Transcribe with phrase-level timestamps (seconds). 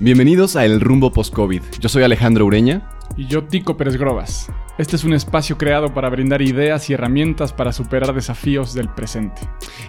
[0.00, 1.62] Bienvenidos a El Rumbo Post-COVID.
[1.78, 2.90] Yo soy Alejandro Ureña.
[3.16, 4.50] Y yo, Tico Pérez Grobas.
[4.76, 9.42] Este es un espacio creado para brindar ideas y herramientas para superar desafíos del presente.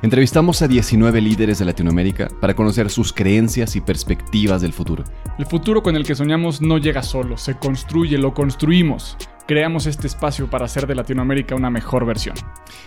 [0.03, 5.03] Entrevistamos a 19 líderes de Latinoamérica para conocer sus creencias y perspectivas del futuro.
[5.39, 9.17] El futuro con el que soñamos no llega solo, se construye, lo construimos
[9.47, 12.35] creamos este espacio para hacer de Latinoamérica una mejor versión.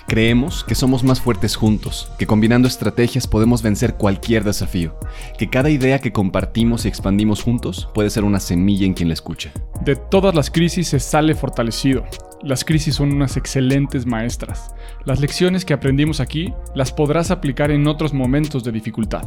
[0.06, 4.98] Creemos que somos más fuertes juntos, que combinando estrategias podemos vencer cualquier desafío,
[5.38, 9.14] que cada idea que compartimos y expandimos juntos puede ser una semilla en quien la
[9.14, 9.52] escucha.
[9.80, 12.05] De todas las crisis se sale fortalecido.
[12.42, 14.74] Las crisis son unas excelentes maestras.
[15.05, 19.22] Las lecciones que aprendimos aquí las podrás aplicar en otros momentos de dificultad.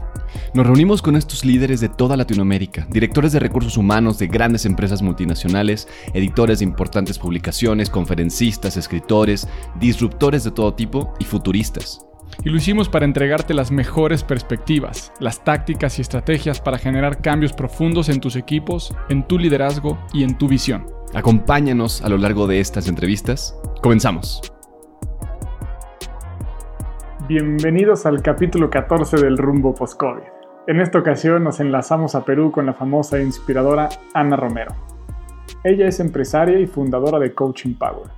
[0.54, 5.02] Nos reunimos con estos líderes de toda Latinoamérica, directores de recursos humanos de grandes empresas
[5.02, 9.48] multinacionales, editores de importantes publicaciones, conferencistas, escritores,
[9.80, 12.06] disruptores de todo tipo y futuristas.
[12.44, 17.54] Y lo hicimos para entregarte las mejores perspectivas, las tácticas y estrategias para generar cambios
[17.54, 20.88] profundos en tus equipos, en tu liderazgo y en tu visión.
[21.14, 23.56] Acompáñanos a lo largo de estas entrevistas.
[23.82, 24.42] Comenzamos.
[27.28, 30.24] Bienvenidos al capítulo 14 del Rumbo Post-COVID.
[30.68, 34.76] En esta ocasión nos enlazamos a Perú con la famosa e inspiradora Ana Romero.
[35.64, 38.10] Ella es empresaria y fundadora de Coaching Power,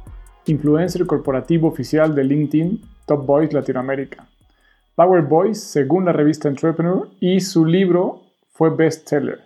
[0.45, 4.27] influencer corporativo oficial de LinkedIn Top Boys Latinoamérica,
[4.95, 9.41] Power Boys según la revista Entrepreneur y su libro fue bestseller.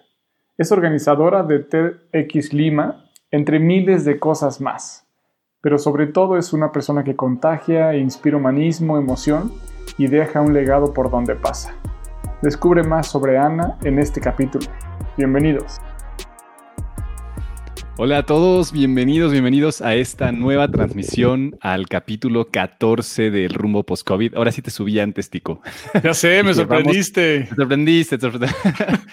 [0.58, 5.06] Es organizadora de TEDx Lima entre miles de cosas más.
[5.62, 9.52] Pero sobre todo es una persona que contagia e inspira humanismo, emoción
[9.98, 11.74] y deja un legado por donde pasa.
[12.42, 14.66] Descubre más sobre Ana en este capítulo.
[15.18, 15.80] Bienvenidos.
[18.00, 24.36] Hola a todos, bienvenidos, bienvenidos a esta nueva transmisión al capítulo 14 del Rumbo Post-COVID.
[24.36, 25.64] Ahora sí te subí antes, Tico.
[26.04, 27.48] Ya sé, me sorprendiste.
[27.50, 28.56] Me sorprendiste, te sorprendiste.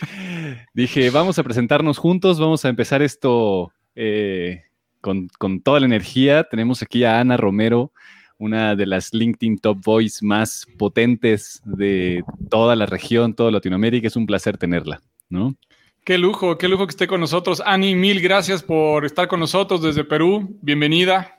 [0.74, 4.64] Dije, vamos a presentarnos juntos, vamos a empezar esto eh,
[5.00, 5.30] con,
[5.62, 6.44] toda la energía.
[6.44, 7.90] Tenemos aquí a Ana Romero,
[8.36, 14.08] una de las LinkedIn Top Voice más potentes de toda la región, toda Latinoamérica.
[14.08, 15.56] Es un placer tenerla, ¿no?
[16.04, 17.62] Qué lujo, qué lujo que esté con nosotros.
[17.64, 20.56] Ani, mil gracias por estar con nosotros desde Perú.
[20.60, 21.38] Bienvenida.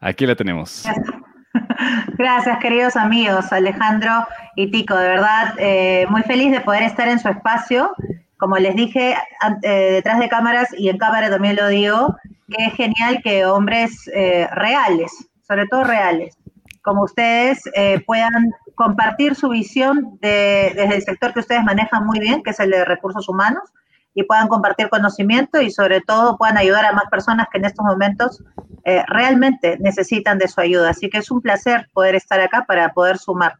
[0.00, 0.84] Aquí la tenemos.
[2.18, 4.26] Gracias, queridos amigos, Alejandro
[4.56, 4.94] y Tico.
[4.96, 7.90] De verdad, eh, muy feliz de poder estar en su espacio
[8.38, 9.14] como les dije
[9.62, 12.16] eh, detrás de cámaras y en cámara también lo digo,
[12.48, 15.12] que es genial que hombres eh, reales,
[15.46, 16.36] sobre todo reales,
[16.82, 22.44] como ustedes, eh, puedan compartir su visión desde el sector que ustedes manejan muy bien,
[22.44, 23.64] que es el de recursos humanos,
[24.14, 27.84] y puedan compartir conocimiento y sobre todo puedan ayudar a más personas que en estos
[27.84, 28.44] momentos
[29.08, 30.90] realmente necesitan de su ayuda.
[30.90, 33.58] Así que es un placer poder estar acá para poder sumar.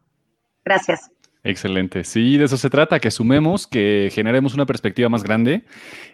[0.63, 1.11] Gracias.
[1.47, 2.03] Excelente.
[2.03, 5.63] Sí, de eso se trata, que sumemos, que generemos una perspectiva más grande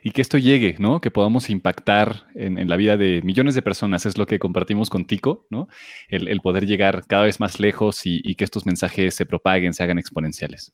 [0.03, 1.01] y que esto llegue, ¿no?
[1.01, 4.05] Que podamos impactar en, la vida de millones de personas.
[4.05, 5.67] Es lo que compartimos con Tico, ¿no?
[6.07, 9.97] El, poder llegar cada vez más lejos y, que estos mensajes se propaguen, se hagan
[9.97, 10.71] exponenciales.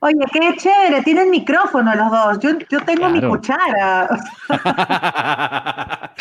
[0.00, 2.38] Oye, qué chévere, tienen micrófono los dos.
[2.68, 4.08] Yo, tengo mi cuchara.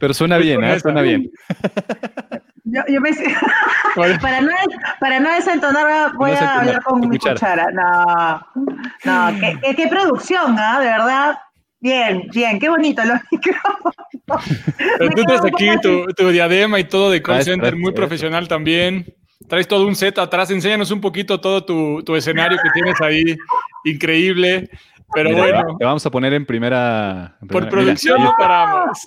[0.00, 0.80] Pero suena bien, ¿eh?
[0.80, 1.30] Suena bien.
[2.64, 3.10] Yo, me...
[4.20, 4.50] para, no,
[5.00, 7.66] para no desentonar, voy a hablar con mi cuchara.
[7.72, 8.46] No,
[9.04, 10.78] no, qué, qué, producción, ¿ah?
[10.80, 11.38] De verdad.
[11.80, 13.96] Bien, bien, qué bonito los micrófonos.
[14.98, 19.12] Pero tú tienes aquí tu, diadema y todo de call center, muy profesional también.
[19.48, 20.52] Traes todo un set atrás.
[20.52, 23.36] Enséñanos un poquito todo tu, tu escenario que tienes ahí.
[23.84, 24.70] Increíble.
[25.14, 25.76] Pero bueno.
[25.78, 27.36] Te vamos a poner en primera.
[27.48, 29.06] por producción no paramos.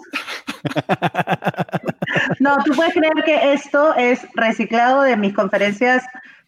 [2.39, 6.03] No, tú puedes creer que esto es reciclado de mis conferencias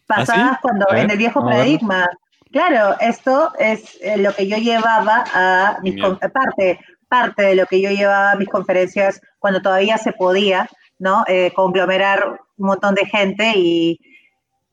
[0.10, 2.08] ¿Ah, pasadas cuando en el viejo paradigma.
[2.52, 6.80] Claro, esto es eh, lo que yo llevaba a mis parte,
[7.10, 11.24] parte de lo que yo llevaba a mis conferencias cuando todavía se podía, ¿no?
[11.28, 14.00] Eh, conglomerar un montón de gente y,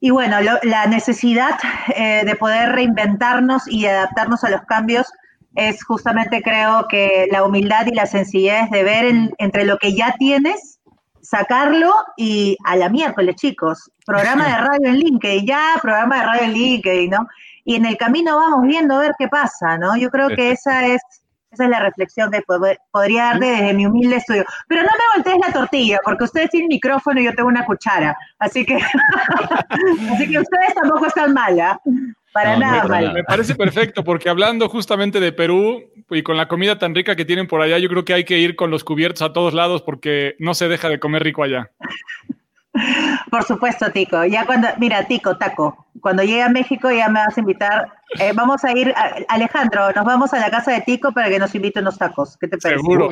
[0.05, 1.59] y bueno, la necesidad
[1.97, 5.11] eh, de poder reinventarnos y adaptarnos a los cambios
[5.55, 10.15] es justamente creo que la humildad y la sencillez de ver entre lo que ya
[10.19, 10.79] tienes,
[11.23, 13.91] sacarlo y a la miércoles, chicos.
[14.05, 17.27] Programa de radio en LinkedIn, ya, programa de radio en LinkedIn, ¿no?
[17.65, 19.97] Y en el camino vamos viendo a ver qué pasa, ¿no?
[19.97, 21.01] Yo creo que esa es
[21.55, 22.43] esa es la reflexión que
[22.91, 24.45] podría dar desde mi humilde estudio.
[24.69, 28.17] Pero no me voltees la tortilla, porque ustedes tienen micrófono y yo tengo una cuchara.
[28.39, 28.77] Así que,
[30.13, 31.73] así que ustedes tampoco están mala.
[31.73, 31.91] ¿ah?
[32.33, 33.13] Para nada mal.
[33.13, 37.25] Me parece perfecto, porque hablando justamente de Perú y con la comida tan rica que
[37.25, 39.83] tienen por allá, yo creo que hay que ir con los cubiertos a todos lados
[39.83, 41.71] porque no se deja de comer rico allá.
[43.31, 44.25] por supuesto, Tico.
[44.25, 47.93] Ya cuando, mira, Tico, Taco, cuando llegue a México ya me vas a invitar.
[48.19, 48.93] Eh, vamos a ir,
[49.29, 52.37] Alejandro, nos vamos a la casa de Tico para que nos invite unos tacos.
[52.37, 52.81] ¿Qué te parece?
[52.81, 53.11] Seguro.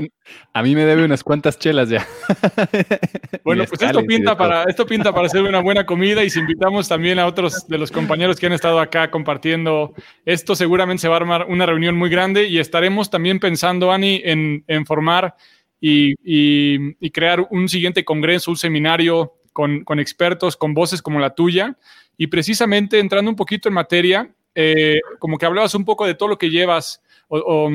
[0.53, 2.06] A mí me debe unas cuantas chelas ya.
[3.44, 6.88] bueno, pues esto pinta, para, esto pinta para hacer una buena comida y si invitamos
[6.88, 9.94] también a otros de los compañeros que han estado acá compartiendo
[10.25, 14.20] esto, seguramente se va a armar una reunión muy grande y estaremos también pensando, Ani,
[14.25, 15.35] en, en formar
[15.81, 21.77] y, y crear un siguiente congreso, un seminario con, expertos, con voces como la tuya.
[22.17, 26.29] Y precisamente entrando un poquito en materia, eh, como que hablabas un poco de todo
[26.29, 27.71] lo que llevas o,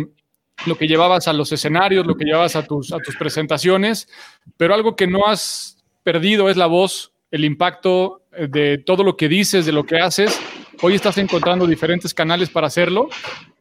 [0.66, 4.10] lo que llevabas a los escenarios, lo que llevabas a tus, a tus presentaciones,
[4.58, 9.18] pero algo que no has perdido es la voz, el impacto eh, de todo lo
[9.18, 10.40] que dices, de lo que haces.
[10.82, 13.10] Hoy estás encontrando diferentes canales para hacerlo,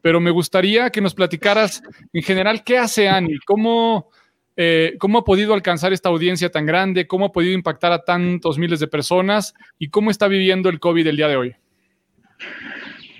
[0.01, 1.81] pero me gustaría que nos platicaras
[2.13, 4.09] en general qué hace Ani, cómo,
[4.59, 7.05] eh, ¿Cómo ha podido alcanzar esta audiencia tan grande?
[7.05, 9.53] ¿Cómo ha podido impactar a tantos miles de personas?
[9.77, 11.55] ¿Y cómo está viviendo el COVID el día de hoy?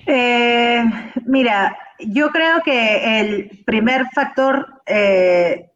[0.08, 0.84] Eh,
[1.28, 5.70] mira, yo creo que el primer factor eh,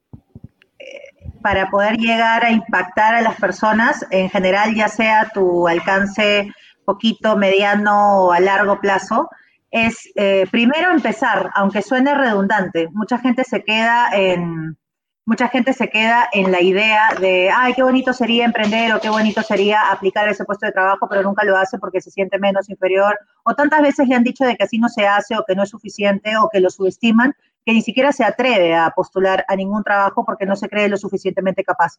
[1.43, 6.51] para poder llegar a impactar a las personas, en general, ya sea tu alcance
[6.85, 9.29] poquito, mediano o a largo plazo,
[9.69, 10.11] es
[10.51, 12.89] primero empezar, aunque suene redundante.
[12.91, 14.75] Mucha gente se queda en,
[15.25, 19.09] mucha gente se queda en la idea de, ay, qué bonito sería emprender o qué
[19.09, 22.69] bonito sería aplicar ese puesto de trabajo, pero nunca lo hace porque se siente menos
[22.69, 23.17] inferior.
[23.43, 25.63] O tantas veces le han dicho de que así no se hace o que no
[25.63, 27.35] es suficiente o que lo subestiman,
[27.65, 30.97] que ni siquiera se atreve a postular a ningún trabajo porque no se cree lo
[30.97, 31.97] suficientemente capaz.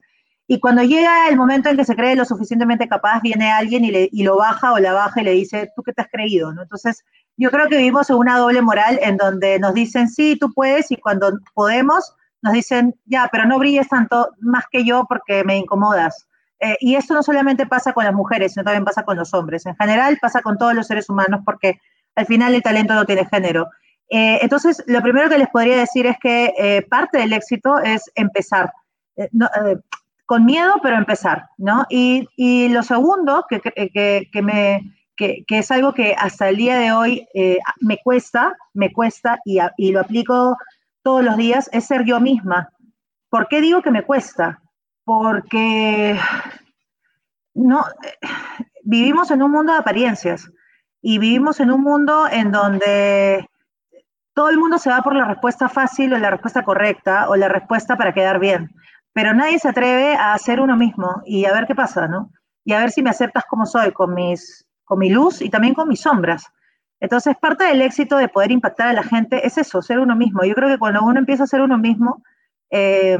[0.49, 4.23] Y cuando llega el momento en que se cree lo suficientemente capaz, viene alguien y,
[4.23, 6.53] lo baja o la baja y le dice, ¿tú qué te has creído?
[6.53, 6.63] ¿no?
[6.63, 7.05] Entonces,
[7.37, 10.91] yo creo que vivimos en una doble moral en donde nos dicen, sí, tú puedes,
[10.91, 15.57] y cuando podemos, nos dicen, ya, pero no brilles tanto más que yo porque me
[15.57, 16.27] incomodas.
[16.59, 19.65] Eh, y esto no solamente pasa con las mujeres, sino también pasa con los hombres.
[19.67, 21.81] En general pasa con todos los seres humanos porque
[22.15, 23.69] al final el talento no tiene género.
[24.11, 28.11] Eh, entonces, lo primero que les podría decir es que eh, parte del éxito es
[28.15, 28.73] empezar.
[30.27, 31.85] con miedo, pero empezar, ¿no?
[31.91, 34.81] Y, y lo segundo, que, que, que me,
[35.17, 37.27] que, que, es algo que hasta el día de hoy
[37.81, 40.57] me cuesta, me cuesta y, y, lo aplico
[41.03, 42.71] todos los días es ser yo misma.
[43.29, 44.61] ¿Por qué digo que me cuesta?
[45.05, 46.19] Porque
[47.55, 47.85] no
[48.85, 50.51] vivimos en un mundo de apariencias
[51.01, 53.49] y vivimos en un mundo en donde
[54.35, 57.49] todo el mundo se va por la respuesta fácil o la respuesta correcta o la
[57.49, 58.71] respuesta para quedar bien,
[59.13, 62.31] pero nadie se atreve a ser uno mismo y a ver qué pasa, ¿no?
[62.65, 65.75] Y a ver si me aceptas como soy, con mis con mi luz y también
[65.75, 66.45] con mis sombras.
[67.03, 70.45] Entonces, parte del éxito de poder impactar a la gente es eso, ser uno mismo.
[70.45, 72.23] Yo creo que cuando uno empieza a ser uno mismo,
[72.71, 73.19] eh,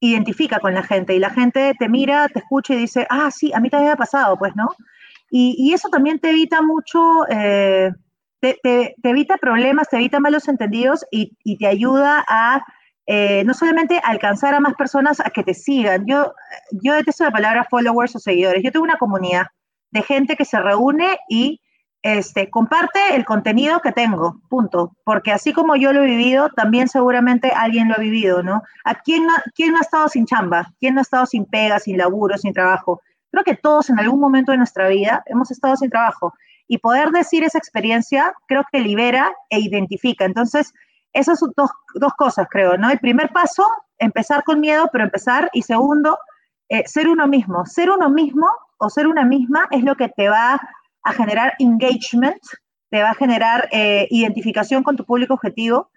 [0.00, 3.52] identifica con la gente y la gente te mira, te escucha y dice, ah, sí,
[3.52, 4.70] a mí también me ha pasado, pues, ¿no?
[5.30, 7.92] Y, eso también te evita mucho, eh,
[8.40, 12.64] te, evita problemas, te evita malos entendidos y, te ayuda a
[13.06, 16.06] eh, no solamente alcanzar a más personas a que te sigan.
[16.06, 16.32] Yo,
[16.70, 18.62] yo detesto la palabra followers o seguidores.
[18.62, 19.48] Yo tengo una comunidad
[19.90, 21.60] de gente que se reúne y
[22.04, 24.94] este, comparte el contenido que tengo, punto.
[25.04, 28.62] Porque así como yo lo he vivido, también seguramente alguien lo ha vivido, ¿no?
[28.84, 29.32] ¿A quién no,
[29.78, 30.70] ha estado sin chamba?
[30.78, 33.00] ¿Quién no ha estado sin pega, sin laburo, sin trabajo?
[33.30, 36.34] Creo que todos en algún momento de nuestra vida hemos estado sin trabajo.
[36.68, 40.26] Y poder decir esa experiencia creo que libera e identifica.
[40.26, 40.74] Entonces,
[41.14, 42.90] esas son dos, dos cosas, creo, ¿no?
[42.90, 45.48] El primer paso, empezar con miedo, pero empezar.
[45.54, 46.18] Y segundo,
[46.68, 47.64] eh, ser uno mismo.
[47.64, 48.46] Ser uno mismo
[48.76, 50.60] o ser una misma es lo que te va a
[51.12, 52.40] generar engagement,
[52.90, 55.90] te va a generar eh, identificación con tu público objetivo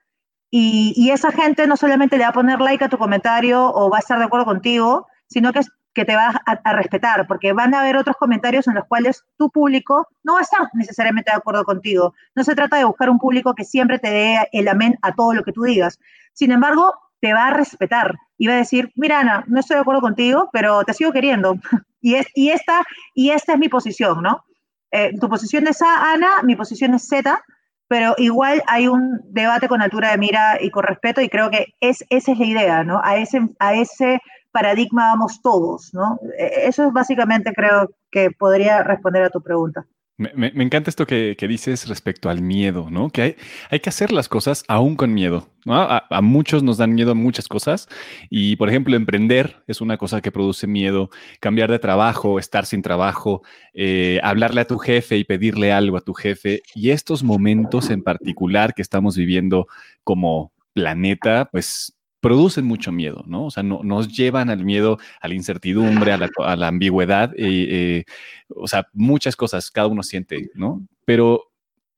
[0.49, 3.97] y, esa gente no solamente le va a poner like a tu comentario o va
[3.97, 5.61] a estar de acuerdo contigo, sino que,
[5.93, 9.49] que te va a, respetar, porque van a haber otros comentarios en los cuales tu
[9.49, 12.13] público no va a estar necesariamente de acuerdo contigo.
[12.35, 15.33] No se trata de buscar un público que siempre te dé el amén a todo
[15.33, 15.99] lo que tú digas.
[16.33, 19.81] Sin embargo, te va a respetar y va a decir, mira Ana, no estoy de
[19.81, 21.55] acuerdo contigo, pero te sigo queriendo.
[22.01, 24.43] y, es, y, esta, y esta es mi posición, ¿no?
[24.91, 27.44] Eh, tu posición es A, Ana, mi posición es Z,
[27.88, 31.74] pero igual hay un debate con altura de mira y con respeto y creo que
[31.79, 33.01] es, esa es la idea, ¿no?
[33.03, 34.20] A ese, a ese
[34.51, 36.20] paradigma vamos todos, ¿no?
[36.38, 39.86] E, eso es básicamente creo que podría responder a tu pregunta.
[40.19, 43.12] Me, encanta esto que, dices respecto al miedo, ¿no?
[43.12, 43.36] Que hay,
[43.69, 45.47] hay que hacer las cosas aún con miedo.
[45.67, 47.88] A, muchos nos dan miedo muchas cosas
[48.29, 52.81] y, por ejemplo, emprender es una cosa que produce miedo, cambiar de trabajo, estar sin
[52.81, 53.43] trabajo,
[53.74, 56.63] eh, hablarle a tu jefe y pedirle algo a tu jefe.
[56.74, 59.67] Y estos momentos en particular que estamos viviendo
[60.03, 61.96] como planeta, pues
[62.27, 63.46] producen mucho miedo, ¿no?
[63.46, 68.03] O sea, no, nos llevan al miedo, a la incertidumbre, a la, ambigüedad, eh,
[68.50, 70.86] o sea, muchas cosas cada uno siente, ¿no?
[71.05, 71.53] Pero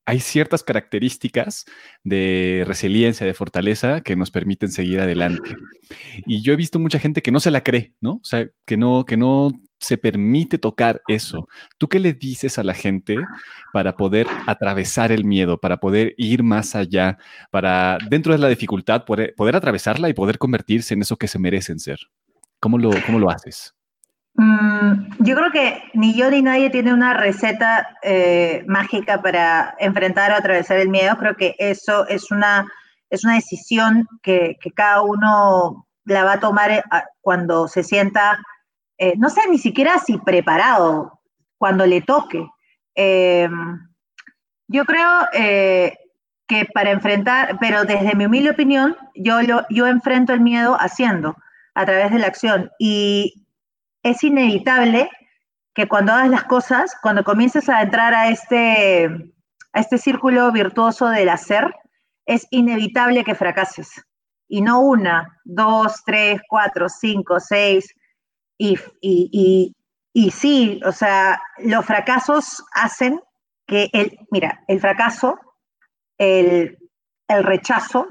[0.05, 1.65] hay ciertas características
[2.03, 5.55] de resiliencia, de fortaleza que nos permiten seguir adelante.
[6.27, 8.13] Y yo he visto mucha gente que no se la cree, ¿no?
[8.13, 11.47] O sea, que no, que no se permite tocar eso.
[11.77, 13.17] ¿Tú qué le dices a la gente
[13.73, 17.17] para poder atravesar el miedo, para poder ir más allá,
[17.51, 21.79] para dentro de la dificultad poder, atravesarla y poder convertirse en eso que se merecen
[21.79, 21.99] ser?
[22.59, 23.73] ¿Cómo lo, cómo lo haces?
[24.35, 30.31] Mm, yo creo que ni yo ni nadie tiene una receta eh, mágica para enfrentar
[30.31, 31.15] o atravesar el miedo.
[31.17, 32.67] Creo que eso es una,
[33.09, 36.83] es una decisión que, que cada uno la va a tomar eh,
[37.21, 38.39] cuando se sienta
[38.99, 41.21] eh, no sé ni siquiera si preparado
[41.57, 42.45] cuando le toque.
[42.93, 43.79] Em,
[44.67, 45.97] yo creo eh,
[46.47, 49.39] que para enfrentar, pero desde mi humilde opinión, yo,
[49.69, 51.37] yo enfrento el miedo haciendo,
[51.75, 52.71] a través de la acción.
[52.77, 53.45] Y
[54.03, 55.09] es inevitable
[55.73, 59.05] que cuando hagas las cosas, cuando comiences a entrar a este,
[59.71, 61.73] a este círculo virtuoso del hacer,
[62.25, 63.89] es inevitable que fracases.
[64.49, 67.95] Y no una, dos, tres, cuatro, cinco, seis,
[68.59, 69.75] y, y,
[70.13, 73.21] y, sí, o sea, los fracasos hacen
[73.65, 75.39] que el, mira, el fracaso,
[76.17, 76.77] el,
[77.29, 78.09] el rechazo,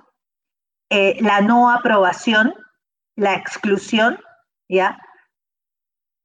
[0.88, 2.55] eh, la no aprobación,
[3.14, 4.19] la exclusión,
[4.71, 4.99] ¿ya?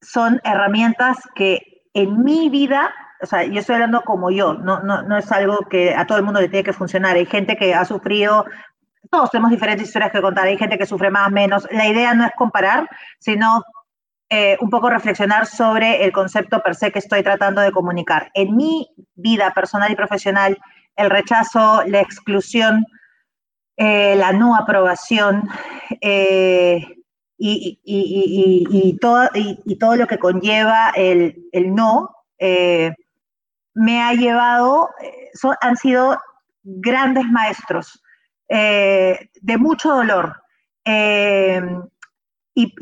[0.02, 5.02] Son herramientas que en mi vida, o sea, yo estoy hablando como yo, no, no,
[5.02, 7.18] no es algo que a todo el mundo le tiene que funcionar.
[7.18, 8.46] Hay gente que ha sufrido
[9.14, 11.68] todos tenemos diferentes historias que contar, hay gente que sufre más, menos.
[11.72, 12.90] La idea no es comparar,
[13.20, 13.64] sino
[14.36, 18.32] eh, un poco reflexionar sobre el concepto per se que estoy tratando de comunicar.
[18.34, 20.58] En mi vida personal y profesional,
[20.96, 22.84] el rechazo, la exclusión,
[23.78, 25.48] eh, la no aprobación
[26.02, 26.84] eh,
[27.38, 31.36] y, todo, y, lo que conlleva el,
[31.68, 32.10] no,
[32.40, 34.90] me ha llevado,
[35.62, 36.18] han sido
[36.64, 38.02] grandes maestros
[38.50, 40.42] de mucho dolor.
[42.56, 42.74] y,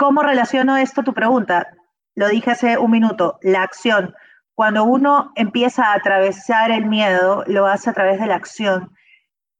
[0.00, 1.66] ¿Cómo relaciono esto tu pregunta?
[2.14, 4.14] Lo dije hace un minuto, la acción.
[4.54, 8.94] Cuando uno empieza a atravesar el miedo, lo hace a través de la acción.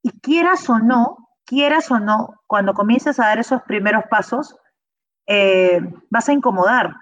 [0.03, 4.57] Y quieras o no, quieras o no, cuando comienzas a dar esos primeros pasos,
[5.27, 5.79] eh,
[6.09, 6.95] vas a incomodar.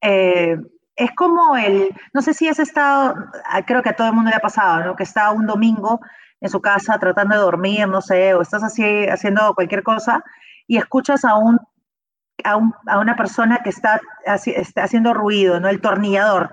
[0.00, 0.56] Eh,
[0.94, 3.16] es como el, no sé si has estado,
[3.46, 4.94] ah, creo que a todo el mundo le ha pasado, ¿no?
[4.94, 5.98] Que está un domingo
[6.40, 10.22] en su casa tratando de dormir, no sé, o estás así haciendo cualquier cosa
[10.68, 11.58] y escuchas a un
[12.44, 12.56] a,
[12.98, 14.00] una persona que está,
[14.76, 15.68] haciendo ruido, ¿no?
[15.68, 16.52] El tornillador,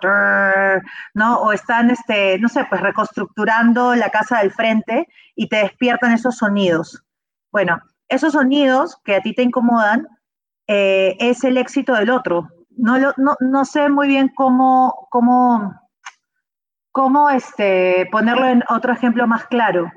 [1.13, 1.37] ¿no?
[1.41, 6.37] O están, este, no sé, pues reconstructurando la casa del frente y te despiertan esos
[6.37, 7.03] sonidos.
[7.51, 10.07] Bueno, esos sonidos que a ti te incomodan
[10.67, 12.47] eh, es el éxito del otro.
[12.75, 15.73] No, no, no sé muy bien cómo, cómo,
[16.91, 19.91] cómo este, ponerlo en otro ejemplo más claro.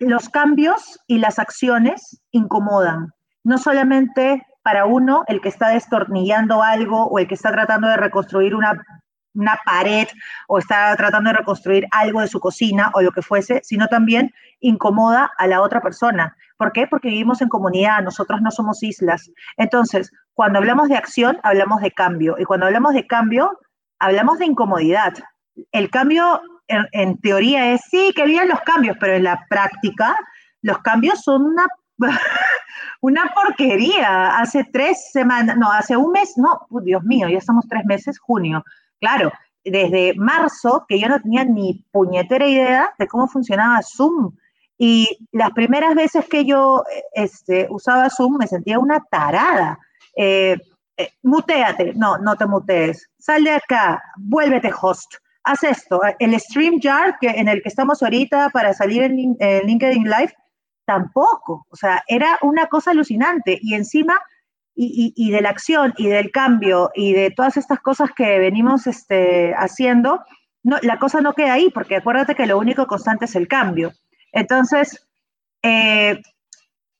[0.00, 3.12] los cambios y las acciones incomodan.
[3.44, 7.96] No solamente para uno, el que está destornillando algo o el que está tratando de
[7.96, 8.74] reconstruir una,
[9.64, 10.08] pared
[10.48, 14.34] o está tratando de reconstruir algo de su cocina o lo que fuese, sino también
[14.58, 16.36] incomoda a la otra persona.
[16.56, 16.88] ¿Por qué?
[16.88, 19.30] Porque vivimos en comunidad, nosotros no somos islas.
[19.56, 22.34] Entonces, cuando hablamos de acción, hablamos de cambio.
[22.36, 23.60] Y cuando hablamos de cambio,
[24.00, 25.14] hablamos de incomodidad.
[25.70, 30.16] El cambio, en, en teoría, es sí, que vienen los cambios, pero en la práctica,
[30.60, 31.68] los cambios son una
[33.00, 34.38] una porquería.
[34.38, 38.64] Hace tres semanas, no, hace un mes, no, Dios mío, ya estamos tres meses, junio.
[39.00, 39.32] Claro,
[39.64, 44.32] desde marzo, que yo no tenía ni puñetera idea de cómo funcionaba Zoom.
[44.78, 49.78] Y las primeras veces que yo este, usaba Zoom me sentía una tarada.
[50.16, 50.56] Eh,
[50.98, 53.08] eh, muteate, no, no te mutees.
[53.18, 55.14] Sal de acá, vuélvete host.
[55.44, 56.00] Haz esto.
[56.18, 60.34] El StreamYard que, en el que estamos ahorita para salir en, en LinkedIn Live,
[60.86, 61.66] tampoco.
[61.68, 63.58] O sea, era una cosa alucinante.
[63.60, 64.18] Y encima,
[64.74, 69.54] y, de la acción y del cambio y de todas estas cosas que venimos este,
[69.54, 70.20] haciendo,
[70.62, 73.92] no, la cosa no queda ahí, porque acuérdate que lo único constante es el cambio.
[74.32, 75.06] Entonces,
[75.62, 76.20] eh,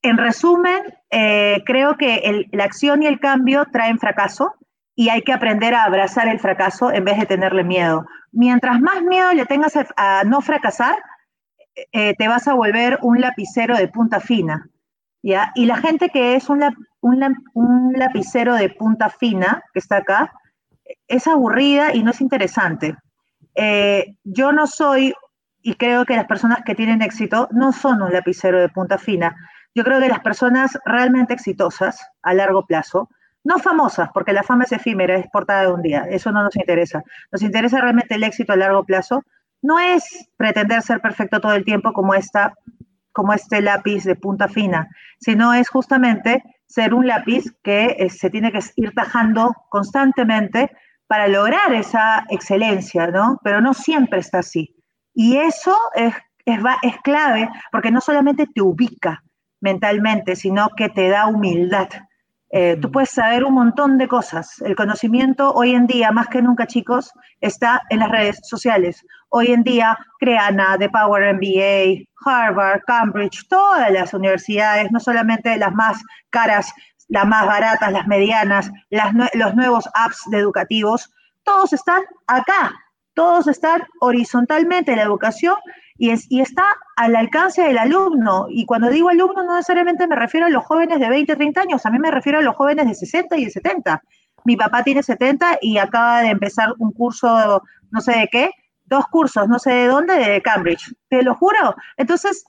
[0.02, 4.54] en resumen, eh, creo que la acción y el cambio traen fracaso
[4.94, 8.06] y hay que aprender a abrazar el fracaso en vez de tenerle miedo.
[8.32, 10.96] Mientras más miedo le tengas a no fracasar,
[11.92, 14.68] eh, te vas a volver un lapicero de punta fina,
[15.22, 15.52] ¿ya?
[15.54, 16.60] Y la gente que es un,
[17.94, 20.32] lapicero de punta fina, que está acá,
[21.06, 22.96] es aburrida y no es interesante.
[23.54, 25.12] Eh, yo no soy,
[25.62, 29.36] y creo que las personas que tienen éxito no son un lapicero de punta fina.
[29.74, 33.10] yo creo que las personas realmente exitosas a largo plazo,
[33.46, 36.56] no famosas, porque la fama es efímera, es portada de un día, eso no nos
[36.56, 37.04] interesa.
[37.30, 39.22] Nos interesa realmente el éxito a largo plazo.
[39.66, 42.54] No es pretender ser perfecto todo el tiempo como, esta,
[43.10, 48.30] como este lápiz de punta fina, sino es justamente ser un lápiz que eh, se
[48.30, 50.70] tiene que ir tajando constantemente
[51.08, 53.40] para lograr esa excelencia, ¿no?
[53.42, 54.72] Pero no siempre está así.
[55.12, 59.24] Y eso es, es, es clave porque no solamente te ubica
[59.60, 61.88] mentalmente, sino que te da humildad
[62.50, 64.60] eh, tú puedes saber un montón de cosas.
[64.62, 69.04] El conocimiento hoy en día, más que nunca, chicos, está en las redes sociales.
[69.30, 75.72] Hoy en día, Creana, The Power MBA, Harvard, Cambridge, todas las universidades, no solamente las
[75.72, 76.00] más
[76.30, 76.72] caras,
[77.08, 81.10] las más baratas, las medianas, los nuevos apps de educativos,
[81.42, 82.72] todos están acá.
[83.14, 85.56] Todos están horizontalmente en la educación
[85.98, 86.64] y, es, y está
[86.96, 88.46] al alcance del alumno.
[88.48, 91.86] Y cuando digo alumno, no necesariamente me refiero a los jóvenes de 20, 30 años,
[91.86, 94.02] a mí me refiero a los jóvenes de 60 y de 70.
[94.44, 98.50] Mi papá tiene 70 y acaba de empezar un curso, no sé de qué,
[98.84, 100.94] dos cursos, no sé de dónde, de Cambridge.
[101.08, 101.74] Te lo juro.
[101.96, 102.44] Entonces,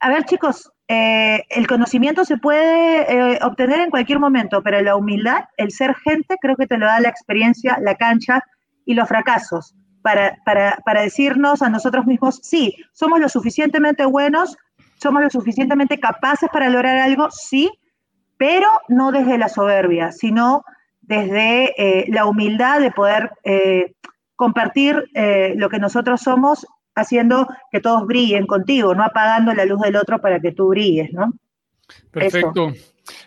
[0.00, 4.96] a ver chicos, eh, el conocimiento se puede eh, obtener en cualquier momento, pero la
[4.96, 8.42] humildad, el ser gente, creo que te lo da la experiencia, la cancha
[8.84, 9.74] y los fracasos
[10.84, 14.56] para, decirnos a nosotros mismos, sí, somos lo suficientemente buenos,
[15.02, 17.70] somos lo suficientemente capaces para lograr algo, sí,
[18.36, 20.64] pero no desde la soberbia, sino
[21.00, 23.94] desde eh, la humildad de poder eh,
[24.36, 29.80] compartir eh, lo que nosotros somos, haciendo que todos brillen contigo, no apagando la luz
[29.80, 31.32] del otro para que tú brilles, ¿no?
[32.10, 32.72] Perfecto.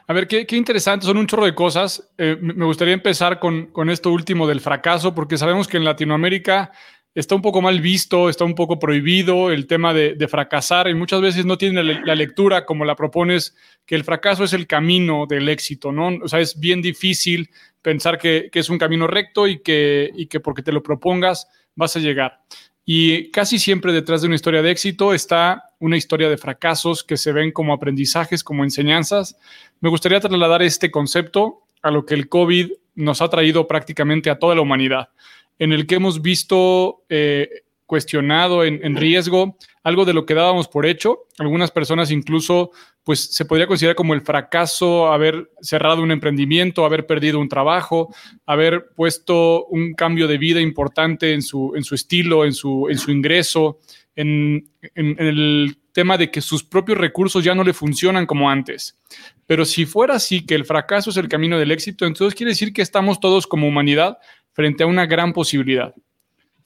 [0.08, 2.12] A ver, qué, interesante, son un chorro de cosas.
[2.18, 6.72] Eh, me gustaría empezar con, esto último del fracaso, porque sabemos que en Latinoamérica
[7.16, 11.22] está un poco mal visto, está un poco prohibido el tema de, fracasar y muchas
[11.22, 15.48] veces no tiene la, lectura como la propones, que el fracaso es el camino del
[15.48, 16.10] éxito, ¿no?
[16.24, 17.50] O sea, es bien difícil
[17.82, 21.96] pensar que, es un camino recto y que, y que porque te lo propongas vas
[21.96, 22.42] a llegar.
[22.86, 27.18] Y casi siempre detrás de una historia de éxito está una historia de fracasos que
[27.18, 29.38] se ven como aprendizajes, como enseñanzas.
[29.80, 34.40] Me gustaría trasladar este concepto a lo que el COVID nos ha traído prácticamente a
[34.40, 35.10] toda la humanidad,
[35.58, 40.86] en el que hemos visto eh, cuestionado, en, riesgo, algo de lo que dábamos por
[40.86, 41.22] hecho.
[41.40, 42.70] Algunas personas incluso,
[43.04, 48.14] pues se podría considerar como el fracaso haber cerrado un emprendimiento, haber perdido un trabajo,
[48.46, 53.00] haber puesto un cambio de vida importante en su, en su estilo, en su, en
[53.00, 53.80] su ingreso,
[54.16, 59.00] en, en el tema de que sus propios recursos ya no le funcionan como antes.
[59.48, 62.72] Pero si fuera así, que el fracaso es el camino del éxito, entonces quiere decir
[62.72, 64.20] que estamos todos como humanidad
[64.52, 65.96] frente a una gran posibilidad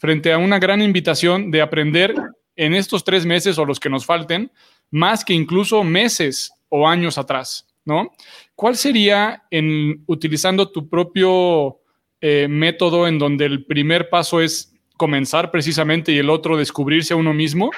[0.03, 2.13] frente a una gran invitación de aprender
[2.57, 4.51] en estos tres meses o los que nos falten,
[4.91, 8.11] más que incluso meses o años atrás, ¿no?
[8.53, 11.79] ¿Cuál sería en utilizando tu propio
[12.19, 17.17] eh, método en donde el primer paso es comenzar precisamente y el otro descubrirse a
[17.17, 17.71] uno mismo?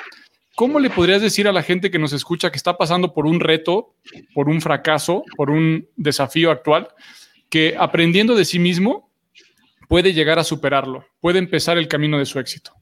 [0.55, 3.39] ¿Cómo le podrías decir a la gente que nos escucha que está pasando por un
[3.39, 3.93] reto,
[4.33, 6.87] por un fracaso, por un desafío actual,
[7.51, 9.11] que aprendiendo de sí mismo
[9.87, 12.73] puede llegar a superarlo, puede empezar el camino de su éxito?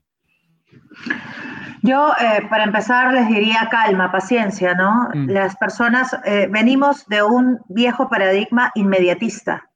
[1.81, 5.09] Yo, eh, para empezar, les diría calma, paciencia, ¿no?
[5.13, 5.29] Mm.
[5.29, 9.69] Las personas eh, venimos de un viejo paradigma inmediatista.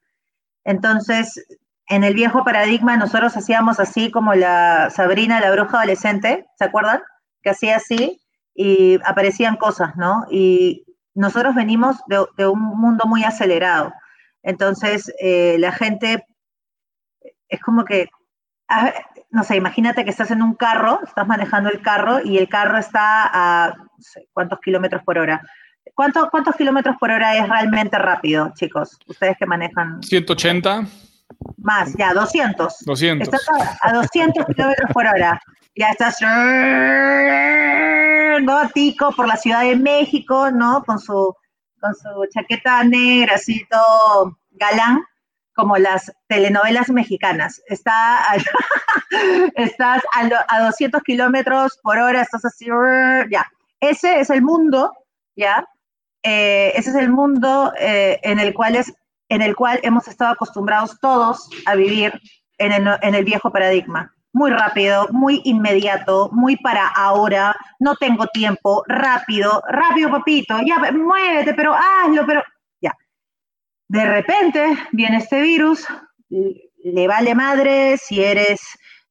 [0.63, 1.45] Entonces,
[1.89, 7.01] en el viejo paradigma nosotros hacíamos así como la Sabrina, la bruja adolescente, ¿se acuerdan?
[7.41, 8.21] Que hacía así
[8.55, 10.25] y aparecían cosas, ¿no?
[10.31, 13.91] Y nosotros venimos de, un mundo muy acelerado.
[14.43, 16.25] Entonces, eh, la gente
[17.49, 18.09] es como que,
[19.31, 22.77] no sé, imagínate que estás en un carro, estás manejando el carro y el carro
[22.77, 25.41] está a, no sé, ¿cuántos kilómetros por hora?
[25.95, 28.97] ¿Cuántos, ¿Cuántos kilómetros por hora es realmente rápido, chicos?
[29.07, 30.03] Ustedes que manejan.
[30.03, 30.85] 180.
[31.57, 32.85] Más, ya, 200.
[32.85, 33.27] 200.
[33.27, 33.47] Estás
[33.81, 35.41] a, 200 kilómetros por hora.
[35.75, 36.17] Ya estás
[38.43, 40.83] gótico por la Ciudad de México, ¿no?
[40.83, 41.33] Con su,
[41.79, 45.03] con su chaqueta negra, así todo galán
[45.57, 47.61] como las telenovelas mexicanas.
[47.65, 48.19] Está
[49.55, 52.67] estás a, 200 kilómetros por hora, estás así,
[53.31, 53.45] ya.
[53.79, 54.93] Ese es el mundo,
[55.35, 55.67] ¿ya?
[56.21, 58.93] Eh, ese es el mundo eh, en, el cual es,
[59.29, 62.13] en el cual hemos estado acostumbrados todos a vivir
[62.59, 64.13] en el, en el viejo paradigma.
[64.33, 71.55] Muy rápido, muy inmediato, muy para ahora, no tengo tiempo, rápido, rápido papito, ya, muévete,
[71.55, 72.43] pero hazlo, pero
[73.89, 75.85] de repente viene este virus,
[76.29, 78.61] le vale madre si eres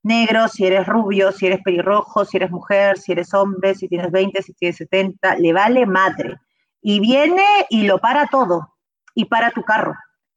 [0.02, 4.10] negro, si eres rubio, si eres pelirrojo, si eres mujer, si eres hombre, si tienes
[4.10, 6.36] 20, si tienes 70, le vale madre.
[6.82, 8.74] y viene y lo para todo
[9.14, 9.94] y para tu carro.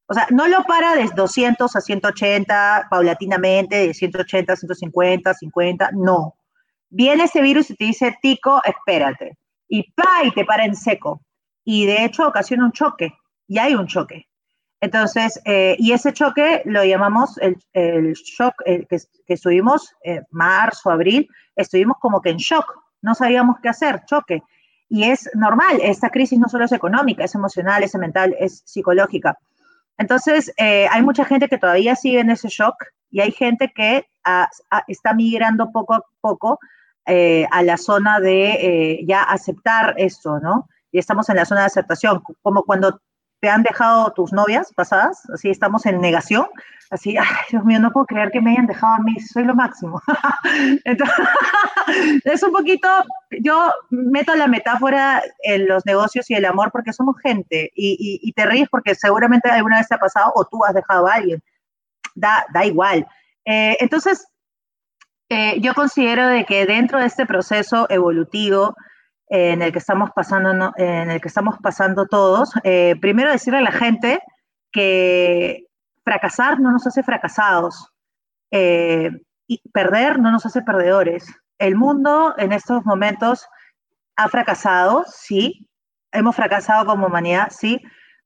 [0.08, 5.92] O sea, no lo para de 200 a 180 paulatinamente, de 180 a 150, 50,
[5.94, 6.36] no.
[6.90, 9.38] Viene ese virus y te dice, Tico, espérate.
[9.68, 11.22] Y pa, y te para en seco.
[11.64, 13.14] Y de hecho ocasiona un choque,
[13.48, 14.29] y hay un choque.
[14.82, 20.90] Entonces, eh, y ese choque lo llamamos el, el shock, que, que, estuvimos eh, marzo,
[20.90, 22.66] abril, estuvimos como que en shock,
[23.02, 24.42] no sabíamos qué hacer, choque.
[24.88, 29.38] Y es normal, esta crisis no solo es económica, es emocional, es mental, es psicológica.
[29.98, 32.76] Entonces, eh, hay mucha gente que todavía sigue en ese shock
[33.12, 34.06] y hay gente que
[34.88, 36.60] está migrando poco a poco
[37.06, 40.70] eh, a la zona de ya aceptar esto, ¿no?
[40.92, 43.02] Y estamos en la zona de aceptación, como cuando
[43.40, 46.48] te han dejado tus novias pasadas, así estamos en negación,
[46.90, 49.56] así, ay, Dios mío, no puedo creer que me hayan dejado a mí, soy lo
[49.56, 50.02] máximo.
[52.26, 52.90] es un poquito,
[53.42, 58.46] yo meto la metáfora en los negocios y el amor porque somos gente y, te
[58.46, 61.42] ríes porque seguramente alguna vez te ha pasado o tú has dejado a alguien,
[62.16, 63.08] da, da igual.
[63.46, 64.28] Eh, entonces,
[65.30, 68.76] eh, yo considero de que dentro de este proceso evolutivo,
[69.30, 73.64] en el que estamos pasando, en el que estamos pasando todos, eh, primero decirle a
[73.64, 74.20] la gente
[74.72, 75.68] que
[76.04, 77.92] fracasar no nos hace fracasados
[78.52, 79.12] eh,
[79.48, 81.28] y perder no nos hace perdedores.
[81.60, 83.46] El mundo en estos momentos
[84.16, 85.70] ha fracasado, sí,
[86.12, 87.80] hemos fracasado como humanidad, sí,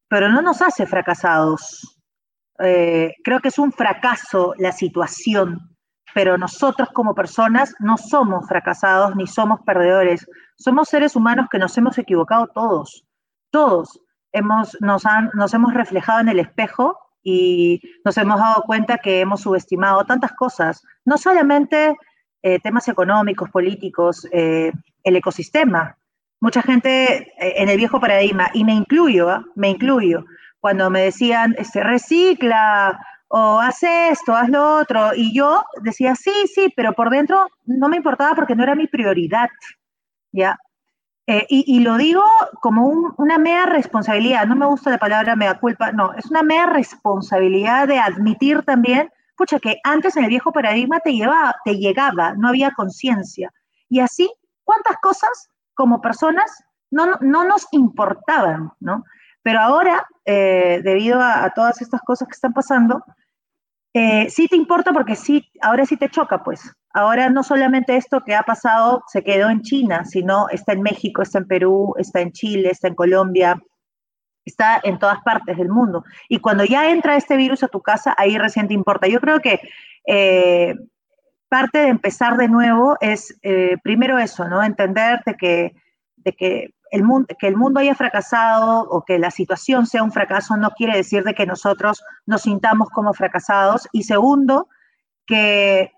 [0.07, 1.99] pero no nos hace fracasados.
[2.59, 5.72] Eh, creo que es un fracaso la situación
[6.13, 10.27] pero nosotros como personas no somos fracasados ni somos perdedores.
[10.57, 13.05] Somos seres humanos que nos hemos equivocado todos,
[13.51, 13.99] todos.
[14.31, 19.41] Hemos, nos, nos hemos reflejado en el espejo y nos hemos dado cuenta que hemos
[19.41, 21.95] subestimado tantas cosas, no solamente
[22.41, 24.71] eh, temas económicos, políticos, eh,
[25.03, 25.97] el ecosistema.
[26.41, 29.45] Mucha gente eh, en el viejo paradigma, y me incluyo, ¿ah?
[29.55, 30.25] me incluyo,
[30.59, 32.99] cuando me decían, este, recicla,
[33.35, 35.09] o haz esto, haz lo otro.
[35.15, 38.85] Y yo decía, sí, sí, pero por dentro no me importaba porque no era mi
[38.85, 39.49] prioridad,
[40.31, 40.59] ¿ya?
[41.25, 42.23] Eh, y, lo digo
[42.61, 46.67] como una mea responsabilidad, no me gusta la palabra mea culpa, no, es una mea
[46.67, 52.33] responsabilidad de admitir también, pucha, que antes en el viejo paradigma te, llevaba, te llegaba,
[52.37, 53.51] no había conciencia.
[53.89, 54.29] Y así,
[54.63, 56.51] ¿cuántas cosas como personas
[56.91, 59.03] no, no nos importaban, ¿no?
[59.43, 63.03] Pero ahora, eh, debido a, todas estas cosas que están pasando,
[63.93, 66.61] eh, sí te importa porque sí, ahora sí te choca, pues.
[66.93, 71.21] Ahora no solamente esto que ha pasado se quedó en China, sino está en México,
[71.21, 73.59] está en Perú, está en Chile, está en Colombia,
[74.45, 76.03] está en todas partes del mundo.
[76.29, 79.07] Y cuando ya entra este virus a tu casa, ahí recién te importa.
[79.07, 79.59] Yo creo que
[80.07, 80.75] eh,
[81.49, 84.63] parte de empezar de nuevo es eh, primero eso, ¿no?
[84.63, 85.75] Entender que,
[86.23, 90.11] de que el mundo, que el mundo haya fracasado o que la situación sea un
[90.11, 93.87] fracaso no quiere decir de que nosotros nos sintamos como fracasados.
[93.91, 94.67] Y segundo,
[95.25, 95.91] que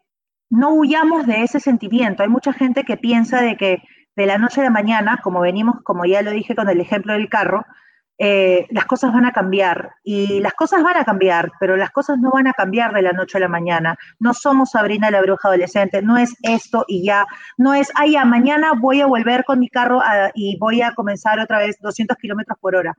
[0.50, 2.24] no huyamos de ese sentimiento.
[2.24, 3.84] Hay mucha gente que piensa de que
[4.16, 7.14] de la noche a la mañana, como venimos, como ya lo dije con el ejemplo
[7.14, 7.66] del carro,
[8.18, 12.18] eh, las cosas van a cambiar y las cosas van a cambiar, pero las cosas
[12.18, 13.98] no van a cambiar de la noche a la mañana.
[14.20, 17.26] No somos Sabrina la bruja adolescente, no es esto y ya,
[17.58, 20.02] no es, ay, mañana voy a volver con mi carro
[20.34, 22.98] y voy a comenzar otra vez 200 kilómetros por hora.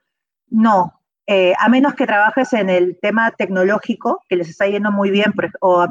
[0.48, 5.10] No, eh, a menos que trabajes en el tema tecnológico, que les está yendo muy
[5.10, 5.86] bien, o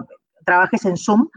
[0.45, 1.27] trabajes en Zoom,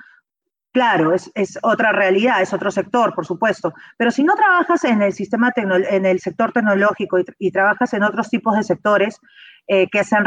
[0.73, 1.31] Claro, es,
[1.63, 3.73] otra realidad, es otro sector, por supuesto.
[3.97, 8.29] Pero si no trabajas en el sistema en el sector tecnológico y, trabajas en otros
[8.29, 9.19] tipos de sectores
[9.67, 10.25] eh, que se han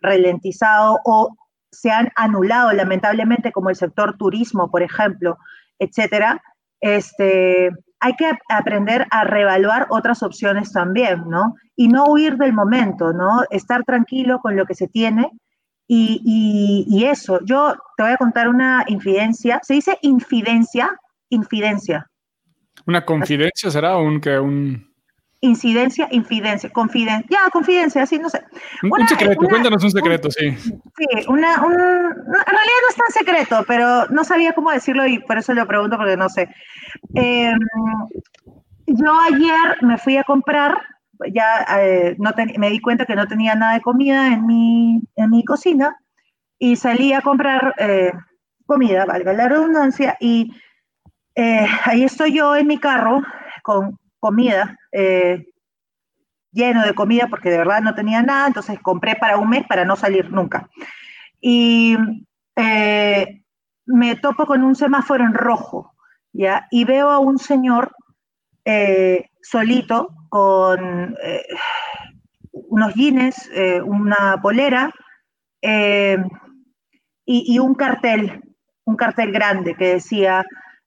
[0.00, 1.34] ralentizado o
[1.72, 5.38] se han anulado lamentablemente, como el sector turismo, por ejemplo,
[5.78, 6.42] etcétera,
[6.80, 11.54] este, hay que aprender a reevaluar otras opciones también, ¿no?
[11.76, 13.42] Y no huir del momento, ¿no?
[13.50, 15.30] Estar tranquilo con lo que se tiene
[15.92, 19.60] y, eso, yo te voy a contar una infidencia.
[19.62, 20.88] ¿Se dice infidencia?
[21.30, 22.06] Infidencia.
[22.86, 24.88] ¿Una confidencia será un que un
[25.42, 28.42] incidencia, infidencia, confidencia, ya, confidencia, así, no sé.
[28.82, 30.50] un secreto, cuéntanos un secreto, sí.
[30.50, 35.38] Sí, una, en realidad no es tan secreto, pero no sabía cómo decirlo y por
[35.38, 36.54] eso lo pregunto porque no sé.
[37.14, 37.58] Em,
[38.86, 40.76] yo ayer me fui a comprar
[41.32, 45.30] ya eh, no me di cuenta que no tenía nada de comida en mi, en
[45.30, 45.96] mi cocina
[46.58, 48.12] y salí a comprar eh,
[48.66, 50.52] comida, valga la redundancia, y
[51.34, 53.22] eh, ahí estoy yo en mi carro
[53.62, 54.76] con comida,
[56.52, 59.84] lleno de comida porque de verdad no tenía nada, entonces compré para un mes para
[59.84, 60.68] no salir nunca.
[61.40, 61.96] Y
[63.86, 65.94] me topo con un semáforo en rojo,
[66.32, 66.66] ¿ya?
[66.70, 67.92] Y veo a un señor
[69.42, 71.46] solito con eh,
[72.52, 74.92] unos jeans, eh, una polera
[75.62, 78.42] y, un cartel,
[78.84, 80.44] un cartel grande que decía,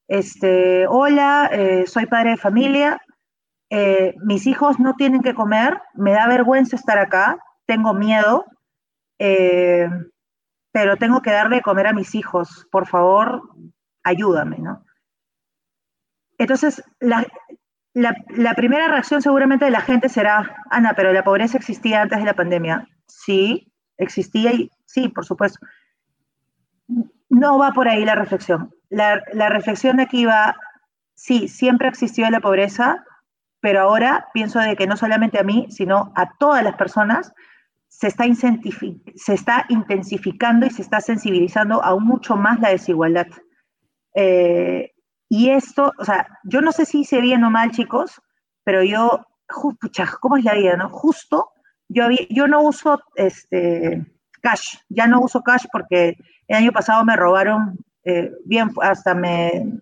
[0.08, 1.52] este, hola,
[1.86, 3.00] soy padre de familia,
[4.24, 7.38] mis hijos no tienen que comer, me da vergüenza estar acá,
[7.68, 8.46] tengo miedo,
[9.18, 13.44] pero tengo que darle de comer a mis hijos, por favor,
[14.04, 14.84] ayúdame, ¿no?
[16.38, 17.26] Entonces, la,
[18.56, 22.34] primera reacción seguramente de la gente será, Ana, pero la pobreza existía antes de la
[22.34, 22.88] pandemia.
[23.08, 25.60] Sí, existía y sí, por supuesto.
[27.30, 28.74] No va por ahí la reflexión.
[28.90, 30.56] La, la reflexión de aquí va,
[31.16, 33.04] sí, siempre existió la pobreza,
[33.60, 37.34] pero ahora pienso de que no solamente a mí, sino a todas las personas
[37.94, 38.26] se está,
[39.16, 43.28] se está intensificando y se está sensibilizando aún mucho más la desigualdad.
[44.16, 44.93] Eh,
[45.36, 48.22] y esto, o sea, yo no sé si hice bien o mal, chicos,
[48.64, 49.26] pero yo,
[49.82, 50.90] pucha, ¿cómo es la vida, no?
[50.90, 51.50] Justo,
[51.90, 54.06] yo, yo no uso este,
[54.42, 56.18] cash, ya no uso cash porque
[56.48, 59.80] el año pasado me robaron, eh, bien, hasta me,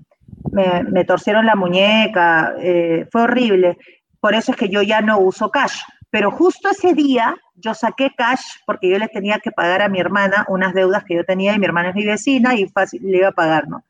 [0.54, 3.78] me, torcieron la muñeca, eh, fue horrible.
[4.22, 5.82] Por eso es que yo ya no uso cash.
[6.10, 10.00] Pero justo ese día yo saqué cash porque yo le tenía que pagar a mi
[10.00, 13.18] hermana unas deudas que yo tenía y mi hermana es mi vecina y fácil le
[13.18, 13.84] iba a pagar, ¿no?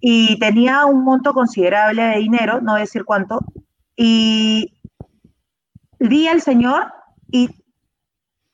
[0.00, 3.40] Y tenía un monto considerable de dinero, no decir cuánto,
[3.96, 4.80] y
[5.98, 6.92] vi al Señor
[7.30, 7.48] y,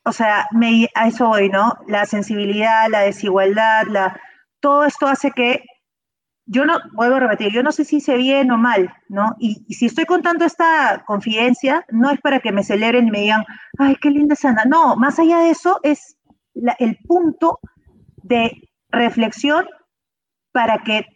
[0.05, 1.79] o sea, me, a eso voy, ¿no?
[1.87, 4.21] La sensibilidad, la desigualdad, la,
[4.61, 5.65] todo esto hace que
[6.47, 9.37] yo no, vuelvo a repetir, yo no sé si hice bien o mal, ¿no?
[9.39, 13.45] Y, si estoy contando esta confidencia, no es para que me celebren y me digan,
[13.79, 14.65] ay, qué linda Sana.
[14.65, 16.17] No, más allá de eso, es
[16.55, 17.61] el punto
[18.25, 19.65] de reflexión
[20.53, 21.07] para que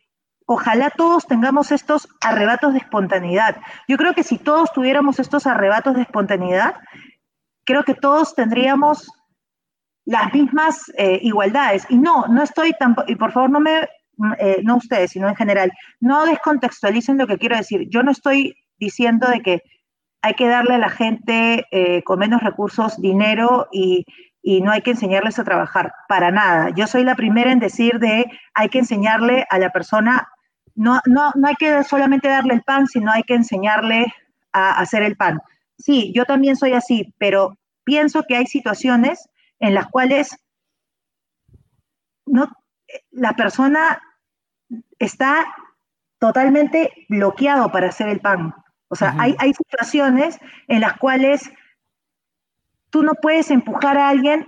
[0.47, 3.57] ojalá todos tengamos estos arrebatos de espontaneidad.
[3.88, 6.77] Yo creo que si todos tuviéramos estos arrebatos de espontaneidad,
[7.64, 9.11] creo que todos tendríamos
[10.05, 11.87] las mismas eh, igualdades.
[11.88, 13.88] Y no, no estoy tampoco, y por favor no me
[14.38, 17.88] eh, no ustedes, sino en general, no descontextualicen lo que quiero decir.
[17.88, 19.62] Yo no estoy diciendo de que
[20.23, 24.05] hay que darle a la gente eh, con menos recursos dinero y,
[24.44, 26.70] no hay que enseñarles a trabajar, para nada.
[26.70, 30.28] Yo soy la primera en decir de hay que enseñarle a la persona,
[30.74, 34.12] no, no, no hay que solamente darle el pan, sino hay que enseñarle
[34.52, 35.40] a hacer el pan.
[35.78, 39.28] Sí, yo también soy así, pero pienso que hay situaciones
[39.61, 40.37] en las cuales
[42.26, 42.50] no,
[43.11, 44.00] la persona
[44.98, 45.44] está
[46.18, 48.54] totalmente bloqueado para hacer el pan.
[48.88, 51.50] O sea, hay, situaciones en las cuales
[52.94, 54.46] tú no puedes empujar a alguien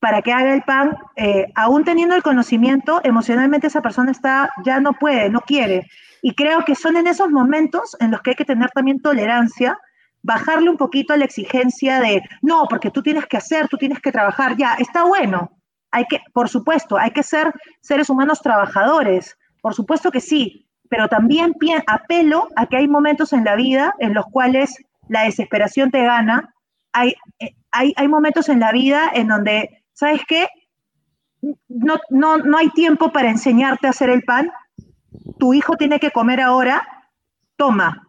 [0.00, 4.80] para que haga el pan, eh, aún teniendo el conocimiento, emocionalmente esa persona está, ya
[4.80, 5.86] no puede, no quiere.
[6.20, 9.78] Y creo que son en esos momentos en los que hay que tener también tolerancia,
[10.22, 14.00] bajarle un poquito a la exigencia de, no, porque tú tienes que hacer, tú tienes
[14.00, 15.52] que trabajar, ya, está bueno,
[15.92, 21.06] hay que, por supuesto, hay que ser seres humanos trabajadores, por supuesto que sí, pero
[21.06, 21.54] también
[21.86, 24.74] apelo a que hay momentos en la vida en los cuales
[25.06, 26.52] la desesperación te gana,
[27.00, 27.14] hay,
[27.70, 30.48] hay, hay momentos en la vida en donde, ¿sabes qué?
[31.68, 34.50] No, no, no hay tiempo para enseñarte a hacer el pan,
[35.38, 36.86] tu hijo tiene que comer ahora,
[37.56, 38.06] toma,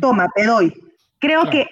[0.00, 0.74] toma, te doy.
[1.18, 1.68] Creo, que,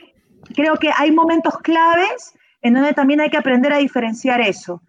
[0.54, 4.82] creo que hay momentos claves en donde también hay que aprender a diferenciar eso.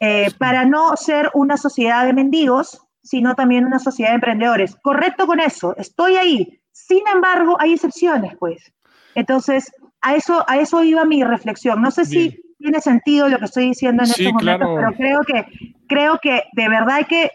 [0.00, 4.76] Eh, para no ser una sociedad de mendigos, sino también una sociedad de emprendedores.
[4.82, 6.60] Correcto con eso, estoy ahí.
[6.72, 8.72] Sin embargo, hay excepciones, pues.
[9.14, 9.72] Entonces,
[10.04, 11.80] a eso, a eso iba mi reflexión.
[11.80, 15.46] No sé si tiene sentido lo que estoy diciendo en estos momentos, pero creo que,
[15.88, 17.30] creo que de verdad hay que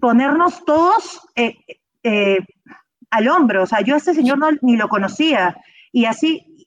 [0.00, 1.58] ponernos todos eh,
[2.02, 2.38] eh,
[3.10, 3.64] al hombro.
[3.64, 5.56] O sea, yo a este señor no, ni lo conocía.
[5.92, 6.66] Y así,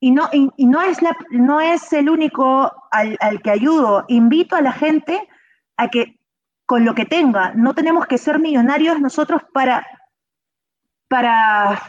[0.00, 4.04] y no, y, no, es, la, no es el único al, que ayudo.
[4.08, 5.28] Invito a la gente
[5.76, 6.18] a que
[6.66, 9.86] con lo que tenga, no tenemos que ser millonarios nosotros para,
[11.06, 11.80] para,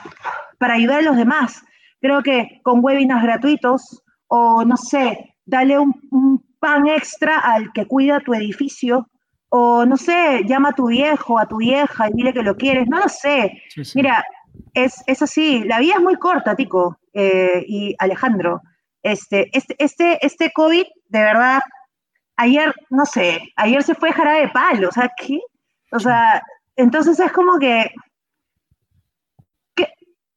[0.64, 1.62] para ayudar a los demás.
[2.00, 8.22] Creo que con webinars gratuitos o no sé, dale un, pan extra al que cuida
[8.22, 9.10] tu edificio
[9.50, 12.88] o no sé, llama a tu viejo, a tu vieja y dile que lo quieres,
[12.88, 13.62] no lo sé.
[13.94, 14.24] Mira,
[14.74, 16.98] es, es así, la vida es muy corta, Tico.
[17.12, 18.62] Eh, y Alejandro.
[19.02, 21.60] Este, este, este, este COVID, de verdad,
[22.38, 25.42] ayer, no sé, ayer se fue jarabe de palo, o sea, ¿qué?
[25.92, 26.42] O sea,
[26.78, 27.92] entonces es como que.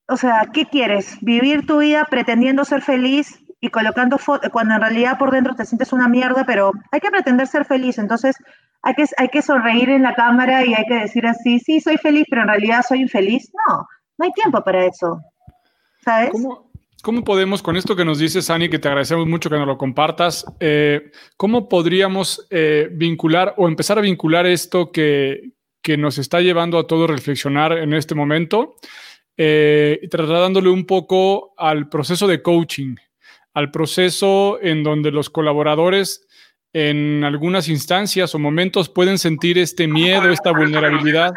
[0.08, 1.18] O sea, ¿qué quieres?
[1.20, 5.64] ¿Vivir tu vida pretendiendo ser feliz y colocando fotos, cuando en realidad por dentro te
[5.64, 8.36] sientes una mierda, pero hay que pretender ser feliz, entonces
[8.82, 11.96] hay que, hay que sonreír en la cámara y hay que decir así, sí, soy
[11.96, 13.50] feliz, pero en realidad soy infeliz.
[13.68, 13.86] No,
[14.18, 15.20] No hay tiempo para eso.
[16.04, 16.30] ¿Sabes?
[17.02, 19.78] ¿Cómo, podemos, con esto que nos dices, Sani, que te agradecemos mucho que nos lo
[19.78, 26.40] compartas, eh, cómo podríamos eh, vincular o empezar a vincular esto que, que nos está
[26.40, 28.76] llevando a todos reflexionar en este momento,
[29.36, 32.96] eh, trasladándole un poco al proceso de coaching,
[33.52, 36.26] al proceso en donde los colaboradores
[36.72, 41.32] en algunas instancias o momentos pueden sentir este miedo, esta vulnerabilidad,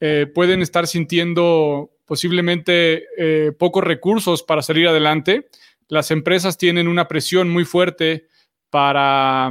[0.00, 5.48] eh, pueden estar sintiendo posiblemente eh, pocos recursos para salir adelante.
[5.88, 8.28] Las empresas tienen una presión muy fuerte
[8.70, 9.50] para,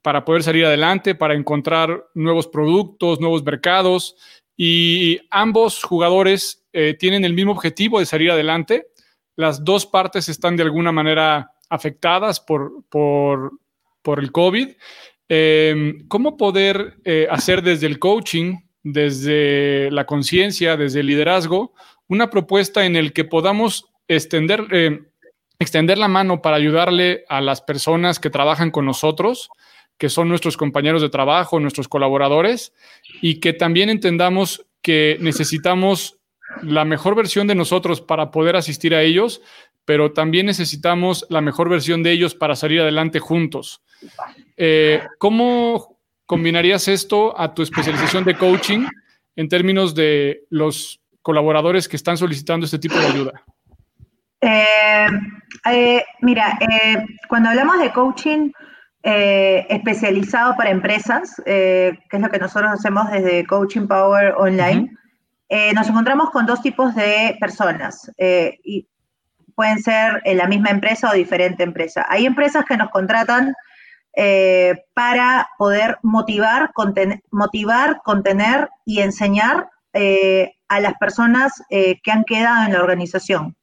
[0.00, 4.16] para poder salir adelante, para encontrar nuevos productos, nuevos mercados
[4.64, 8.86] y ambos jugadores eh, tienen el mismo objetivo de salir adelante.
[9.34, 13.58] Las dos partes están de alguna manera afectadas por, por,
[14.02, 14.68] por el COVID.
[15.28, 21.74] Em, ¿Cómo poder eh, hacer desde el coaching, desde la conciencia, desde el liderazgo,
[22.06, 25.00] una propuesta en el que podamos extender, eh,
[25.58, 29.50] extender la mano para ayudarle a las personas que trabajan con nosotros,
[30.02, 32.74] que son nuestros compañeros de trabajo, nuestros colaboradores,
[33.20, 36.18] y que también entendamos que necesitamos
[36.60, 39.42] la mejor versión de nosotros para poder asistir a ellos,
[39.84, 43.80] pero también necesitamos la mejor versión de ellos para salir adelante juntos.
[44.56, 48.88] Eh, ¿Cómo combinarías esto a tu especialización de coaching
[49.36, 53.44] en términos de los colaboradores que están solicitando este tipo de ayuda?
[54.40, 55.06] Eh,
[55.70, 56.58] eh, mira,
[57.28, 58.50] cuando hablamos de coaching
[59.02, 64.90] especializado para empresas, que es lo que nosotros hacemos desde Coaching Power Online,
[65.74, 68.10] nos encontramos con dos tipos de personas.
[68.18, 68.86] y
[69.54, 72.06] pueden ser en la misma empresa o diferente empresa.
[72.08, 73.54] Hay empresas que nos contratan
[74.14, 76.70] eh, para poder motivar,
[77.30, 83.56] motivar, contener y enseñar eh, a las personas eh, que han quedado en la organización.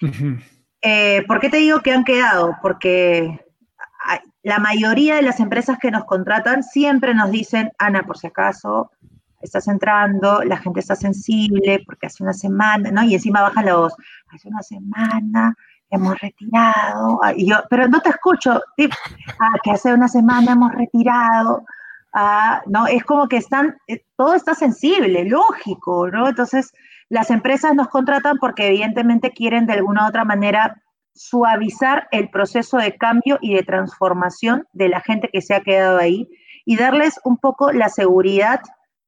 [0.00, 2.56] ¿Por qué te digo que han quedado?
[2.60, 3.38] Porque
[4.42, 8.90] la mayoría de las empresas que nos contratan siempre nos dicen, Ana, por si acaso,
[9.40, 13.02] estás entrando, la gente está sensible porque hace una semana, ¿no?
[13.02, 13.94] Y encima baja la voz,
[14.32, 15.54] hace una semana
[15.90, 20.72] hemos retirado, ah, y yo, pero no te escucho, ah, que hace una semana hemos
[20.72, 21.64] retirado,
[22.14, 22.86] ah, ¿no?
[22.86, 26.28] Es como que están, eh, todo está sensible, lógico, ¿no?
[26.28, 26.72] Entonces,
[27.10, 30.82] las empresas nos contratan porque evidentemente quieren de alguna u otra manera
[31.14, 35.98] suavizar el proceso de cambio y de transformación de la gente que se ha quedado
[35.98, 36.28] ahí
[36.64, 38.60] y darles un poco la seguridad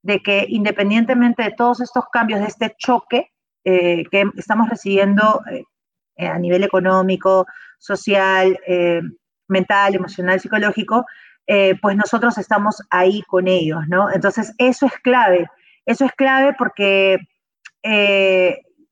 [0.02, 3.32] de que independientemente de todos estos cambios, de este choque
[3.64, 7.46] eh, que estamos recibiendo eh, a nivel económico,
[7.78, 9.00] social, eh,
[9.48, 11.06] mental, emocional, psicológico,
[11.82, 14.10] pues nosotros estamos ahí con ellos, ¿no?
[14.10, 15.46] Entonces, eso es clave,
[15.84, 17.18] eso es clave porque,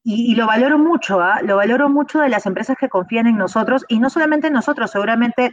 [0.05, 1.41] y, lo valoro mucho, ¿ah?
[1.43, 4.91] lo valoro mucho de las empresas que confían en nosotros, y no solamente en nosotros,
[4.91, 5.53] seguramente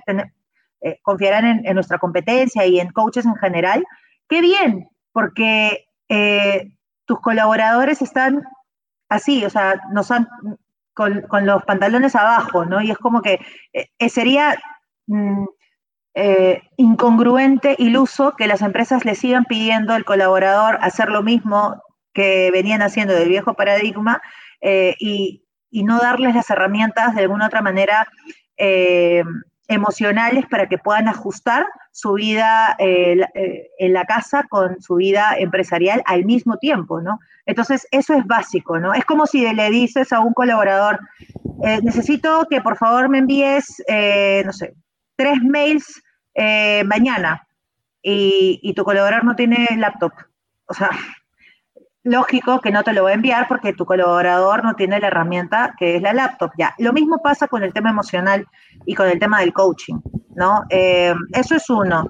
[1.03, 3.85] confiarán en, nuestra competencia y en coaches en general.
[4.27, 6.71] Qué bien, porque eh,
[7.05, 8.43] tus colaboradores están
[9.09, 10.27] así, o sea, nos han,
[10.93, 12.81] con, los pantalones abajo, ¿no?
[12.81, 13.39] Y es como que
[13.73, 14.59] eh, sería
[15.07, 15.45] mm,
[16.15, 21.81] eh, incongruente, iluso, que las empresas le sigan pidiendo al colaborador hacer lo mismo
[22.13, 24.21] que venían haciendo del viejo paradigma
[24.61, 28.07] y, y, no darles las herramientas de alguna otra manera
[29.69, 35.35] emocionales para que puedan ajustar su vida eh, eh, en la casa con su vida
[35.37, 37.19] empresarial al mismo tiempo, ¿no?
[37.45, 38.95] Entonces, eso es básico, ¿no?
[38.95, 40.99] Es como si le dices a un colaborador,
[41.63, 43.83] eh, necesito que por favor me envíes,
[44.43, 44.73] no sé,
[45.15, 46.01] tres mails
[46.85, 47.45] mañana
[48.01, 50.13] y, y tu colaborador no tiene laptop.
[50.65, 50.89] O sea,
[52.09, 55.75] lógico que no te lo va a enviar porque tu colaborador no tiene la herramienta
[55.77, 56.51] que es la laptop.
[56.57, 58.47] Ya, lo mismo pasa con el tema emocional
[58.85, 59.99] y con el tema del coaching,
[60.35, 60.63] ¿no?
[60.69, 62.09] Eh, eso es uno.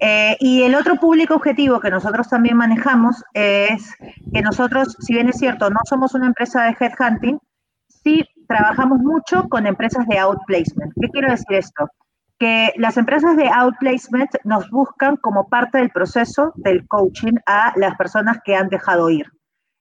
[0.00, 3.94] Eh, y el otro público objetivo que nosotros también manejamos es
[4.32, 7.38] que nosotros, si bien es cierto, no somos una empresa de headhunting,
[7.88, 10.92] sí trabajamos mucho con empresas de outplacement.
[11.00, 11.88] ¿Qué quiero decir esto?
[12.38, 17.96] Que las empresas de outplacement nos buscan como parte del proceso del coaching a las
[17.96, 19.26] personas que han dejado ir.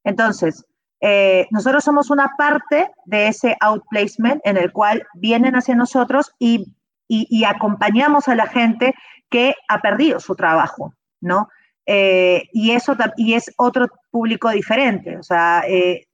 [0.03, 0.65] Entonces,
[1.01, 6.65] eh, nosotros somos una parte de ese outplacement en el cual vienen hacia nosotros y,
[7.45, 8.95] acompañamos a la gente
[9.29, 11.49] que ha perdido su trabajo, ¿no?
[11.85, 16.07] Eh, y eso y es otro público diferente, o sea, eh,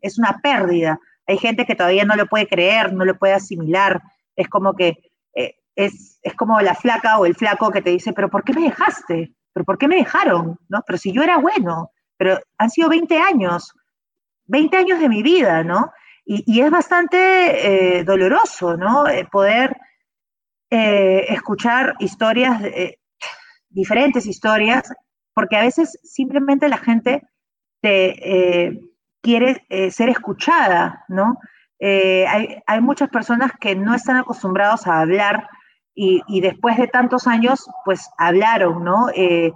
[0.00, 0.98] es una pérdida.
[1.28, 4.02] Hay gente que todavía no lo puede creer, no lo puede asimilar.
[4.34, 4.96] Es como que
[5.76, 9.34] es, como la flaca o el flaco que te dice, pero ¿por qué me dejaste?
[9.52, 10.58] ¿Pero por qué me dejaron?
[10.68, 10.82] ¿No?
[10.86, 13.72] Pero si yo era bueno, pero han sido 20 años.
[14.46, 15.92] 20 años de mi vida, ¿no?
[16.26, 19.06] Y, es bastante eh, doloroso, ¿no?
[19.06, 19.76] Eh, poder
[20.70, 22.62] eh, escuchar historias,
[23.68, 24.90] diferentes historias,
[25.34, 27.22] porque a veces simplemente la gente
[27.82, 28.80] te,
[29.20, 31.38] quiere ser escuchada, ¿no?
[31.80, 35.46] Hay, hay, muchas personas que no están acostumbrados a hablar
[35.94, 39.06] y, después de tantos años, pues hablaron, ¿no?
[39.14, 39.52] y,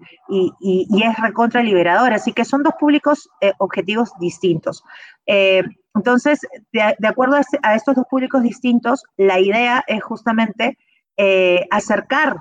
[0.60, 2.12] y, es recontra liberador.
[2.12, 3.28] Así que son dos públicos
[3.58, 4.84] objetivos distintos.
[5.98, 10.78] Entonces, de, acuerdo a, estos dos públicos distintos, la idea es justamente
[11.16, 12.36] eh, acercar,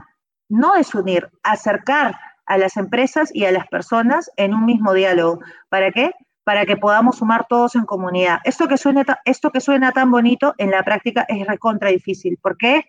[0.48, 5.40] no desunir, acercar a las empresas y a las personas en un mismo diálogo.
[5.70, 6.12] ¿Para qué?
[6.44, 8.40] Para que podamos sumar todos en comunidad.
[8.44, 12.38] Esto que suena, esto que suena tan bonito en la práctica es recontra difícil.
[12.40, 12.86] ¿Por qué?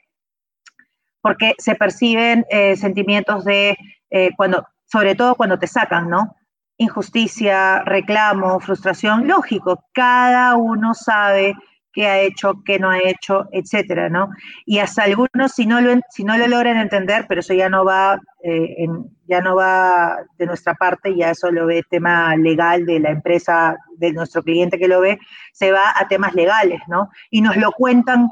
[1.20, 3.76] Porque se perciben eh, sentimientos de
[4.10, 6.34] eh, cuando, sobre todo cuando te sacan, ¿no?
[6.78, 11.54] injusticia, reclamo, frustración, lógico, cada uno sabe
[11.92, 14.28] qué ha hecho, qué no ha hecho, etcétera, ¿no?
[14.64, 17.84] Y hasta algunos, si no lo, si no lo logran entender, pero eso ya no
[17.84, 18.86] va, eh,
[19.26, 23.76] ya no va de nuestra parte, ya eso lo ve tema legal de la empresa,
[23.96, 25.18] de nuestro cliente que lo ve,
[25.52, 27.10] se va a temas legales, ¿no?
[27.30, 28.30] Y nos lo cuentan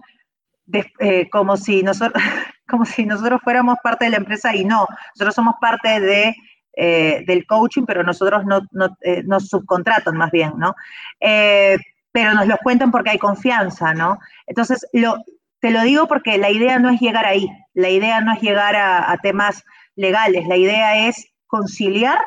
[0.73, 2.23] eh, como, si nosotros,
[2.69, 6.35] como si nosotros fuéramos parte de la empresa y no, nosotros somos parte de
[6.79, 8.61] eh, del coaching, pero nosotros no,
[9.01, 10.75] eh, nos subcontratan más bien, ¿no?
[11.19, 14.19] Pero nos lo cuentan porque hay confianza, ¿no?
[14.47, 15.17] Entonces, lo,
[15.61, 18.77] te lo digo porque la idea no es llegar ahí, la idea no es llegar
[18.77, 19.65] a, temas
[19.95, 22.19] legales, la idea es conciliar,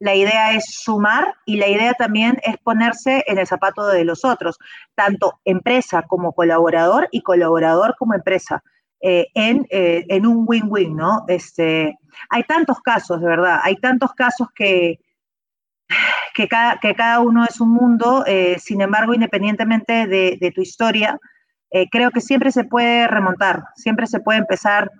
[0.00, 4.24] la idea es sumar y la idea también es ponerse en el zapato de los
[4.24, 4.58] otros,
[4.94, 8.62] tanto empresa como colaborador y colaborador como empresa.
[9.00, 11.24] Eh, eh, en, un win-win, ¿no?
[11.28, 11.96] Este,
[12.30, 14.98] hay tantos casos, de verdad, hay tantos casos que,
[16.34, 21.16] que, cada, que cada uno es un mundo, eh, sin embargo, independientemente de, tu historia,
[21.92, 24.90] creo que siempre se puede remontar, siempre se puede empezar,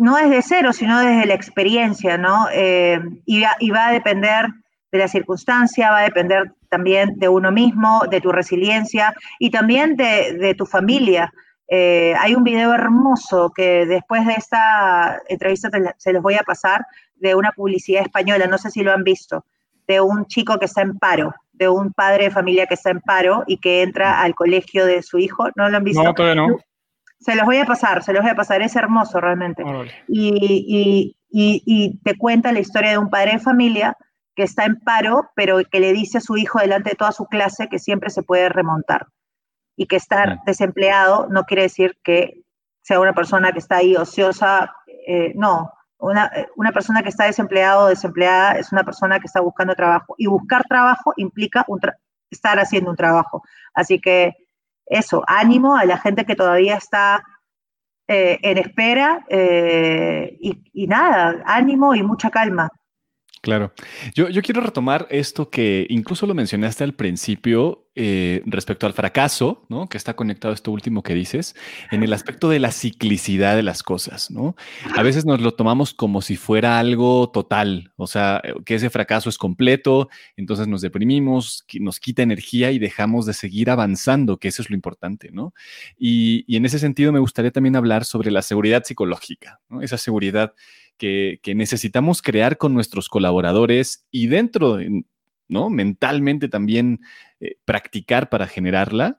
[0.00, 2.46] no desde cero, sino desde la experiencia, ¿no?
[2.52, 4.46] Y va, y, va, a depender
[4.90, 9.96] de la circunstancia, va a depender también de uno mismo, de tu resiliencia y también
[9.96, 11.32] de, tu familia.
[11.68, 16.84] Eh, hay un video hermoso que después de esta entrevista se los voy a pasar
[17.16, 19.44] de una publicidad española, no sé si lo han visto,
[19.86, 23.00] de un chico que está en paro, de un padre de familia que está en
[23.00, 25.48] paro y que entra al colegio de su hijo.
[25.56, 26.02] ¿No lo han visto?
[26.02, 26.58] No, no.
[27.20, 29.62] Se los voy a pasar, se los voy a pasar, es hermoso realmente.
[30.08, 33.96] y, y te cuenta la historia de un padre de familia
[34.34, 37.26] que está en paro, pero que le dice a su hijo delante de toda su
[37.26, 39.06] clase que siempre se puede remontar
[39.76, 42.42] y que estar desempleado no quiere decir que
[42.82, 44.74] sea una persona que está ahí ociosa,
[45.06, 49.40] eh, no, una, una, persona que está desempleado o desempleada es una persona que está
[49.40, 51.64] buscando trabajo y buscar trabajo implica
[52.30, 53.42] estar haciendo un trabajo.
[53.74, 54.34] Así que
[54.90, 57.22] eso, ánimo a la gente que todavía está
[58.08, 62.68] eh, en espera eh, y, y, nada, ánimo y mucha calma.
[63.42, 63.72] Claro.
[64.14, 69.64] Yo, yo, quiero retomar esto que incluso lo mencionaste al principio eh, respecto al fracaso,
[69.70, 69.88] ¿no?
[69.88, 71.56] Que está conectado a esto último que dices,
[71.90, 74.56] en el aspecto de la ciclicidad de las cosas, ¿no?
[74.94, 79.30] A veces nos lo tomamos como si fuera algo total, o sea, que ese fracaso
[79.30, 84.60] es completo, entonces nos deprimimos, nos quita energía y dejamos de seguir avanzando, que eso
[84.60, 85.54] es lo importante, ¿no?
[85.98, 89.80] Y, y en ese sentido me gustaría también hablar sobre la seguridad psicológica, ¿no?
[89.80, 90.52] Esa seguridad
[91.00, 94.78] que, necesitamos crear con nuestros colaboradores y dentro,
[95.48, 95.70] ¿no?
[95.70, 97.00] Mentalmente también
[97.40, 99.18] eh, practicar para generarla,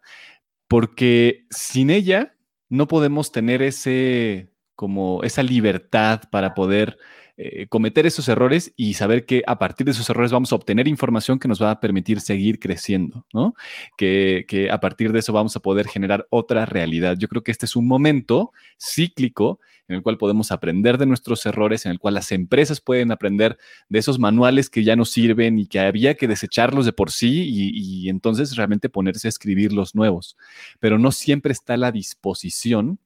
[0.68, 2.36] porque sin ella
[2.70, 6.98] no podemos tener ese, como esa libertad para poder
[7.38, 10.88] eh, cometer esos errores y saber que a partir de esos errores vamos a obtener
[10.88, 13.56] información que nos va a permitir seguir creciendo, ¿no?
[13.98, 17.18] Que, que, a partir de eso vamos a poder generar otra realidad.
[17.18, 19.60] Yo creo que este es un momento cíclico
[19.92, 23.58] en el cual podemos aprender de nuestros errores, en el cual las empresas pueden aprender
[23.90, 27.50] de esos manuales que ya no sirven y que había que desecharlos de por sí
[27.50, 30.38] y, entonces realmente ponerse a escribir los nuevos.
[30.80, 33.00] Pero no siempre está la disposición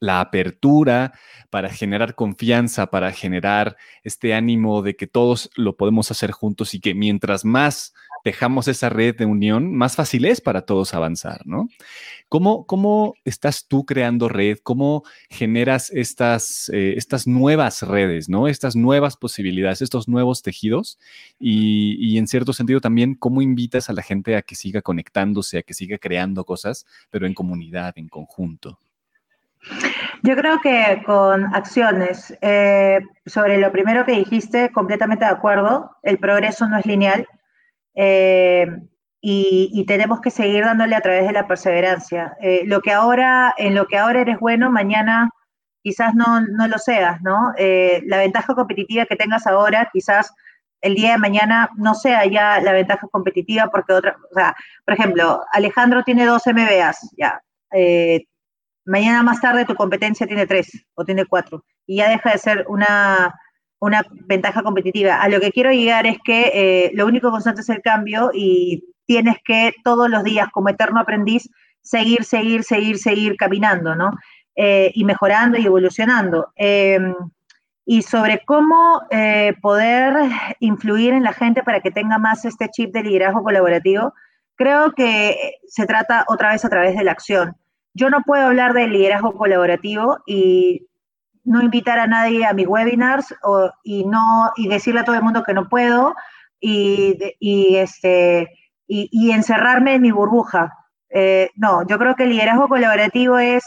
[0.00, 1.12] la apertura,
[1.50, 6.80] para generar confianza, para generar este ánimo de que todos lo podemos hacer juntos y
[6.80, 7.92] que mientras más
[8.24, 11.68] dejamos esa red de unión, más fácil es para todos avanzar, ¿no?
[12.28, 14.58] ¿Cómo, cómo estás tú creando red?
[14.62, 18.48] ¿Cómo generas estas, eh, estas nuevas redes, ¿no?
[18.48, 20.98] Estas nuevas posibilidades, estos nuevos tejidos
[21.38, 25.58] y, y en cierto sentido también, ¿cómo invitas a la gente a que siga conectándose,
[25.58, 28.78] a que siga creando cosas, pero en comunidad, en conjunto?
[30.22, 36.18] Yo creo que con acciones, eh, sobre lo primero que dijiste, completamente de acuerdo, el
[36.18, 37.26] progreso no es lineal.
[37.94, 38.66] Eh,
[39.20, 42.36] y, tenemos que seguir dándole a través de la perseverancia.
[42.40, 45.30] Eh, lo que ahora, en lo que ahora eres bueno, mañana
[45.82, 47.52] quizás no, no lo seas, ¿no?
[47.56, 50.32] Eh, la ventaja competitiva que tengas ahora, quizás
[50.82, 54.94] el día de mañana no sea ya la ventaja competitiva porque otra, o sea, por
[54.94, 57.40] ejemplo, Alejandro tiene dos MBAs, ya.
[58.86, 62.64] Mañana más tarde tu competencia tiene tres o tiene cuatro y ya deja de ser
[62.68, 63.34] una,
[63.84, 65.20] una ventaja competitiva.
[65.20, 69.36] A lo que quiero llegar es que lo único constante es el cambio y tienes
[69.44, 71.48] que todos los días como eterno aprendiz
[71.84, 74.10] seguir, seguir, seguir, seguir caminando, ¿no?
[74.56, 76.52] Eh, y mejorando y evolucionando.
[76.56, 77.14] Em,
[77.86, 80.14] y sobre cómo eh, poder
[80.60, 84.14] influir en la gente para que tenga más este chip de liderazgo colaborativo,
[84.56, 87.56] creo que se trata otra vez a través de la acción.
[87.92, 90.86] Yo no puedo hablar de liderazgo colaborativo y
[91.44, 93.34] no invitar a nadie a mis webinars
[93.82, 96.14] y no y decirle a todo el mundo que no puedo
[96.60, 98.48] y, y este
[98.86, 100.72] y, encerrarme en mi burbuja.
[101.10, 103.64] Eh, no, yo creo que el liderazgo colaborativo es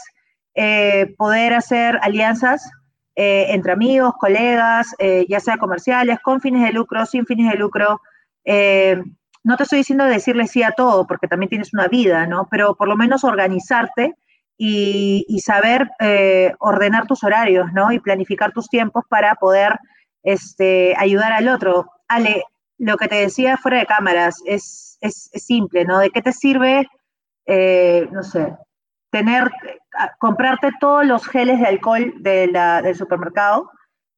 [0.54, 2.70] eh, poder hacer alianzas
[3.16, 4.94] eh, entre amigos, colegas,
[5.28, 8.00] ya sea comerciales, con fines de lucro, sin fines de lucro.
[8.44, 12.46] no te estoy diciendo decirle sí a todo, porque también tienes una vida, ¿no?
[12.50, 14.14] Pero por lo menos organizarte
[14.58, 15.88] y, saber
[16.58, 17.92] ordenar tus horarios, ¿no?
[17.92, 19.78] Y planificar tus tiempos para poder
[20.22, 21.90] este, ayudar al otro.
[22.08, 22.42] Ale,
[22.76, 25.98] lo que te decía fuera de cámaras es es, simple, ¿no?
[25.98, 26.88] ¿De qué te sirve,
[27.46, 28.54] eh, no sé,
[29.10, 29.50] tener,
[30.18, 33.70] comprarte todos los geles de alcohol del supermercado?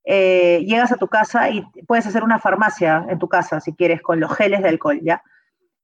[0.05, 4.01] Eh, llegas a tu casa y puedes hacer una farmacia en tu casa, si quieres,
[4.03, 5.23] con los geles de alcohol, ¿ya?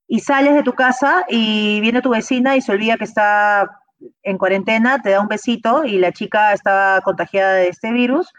[0.08, 3.80] Y sales de tu casa y viene tu vecina y se olvida que está
[4.22, 8.32] en cuarentena, te da un besito y la chica está contagiada de este virus,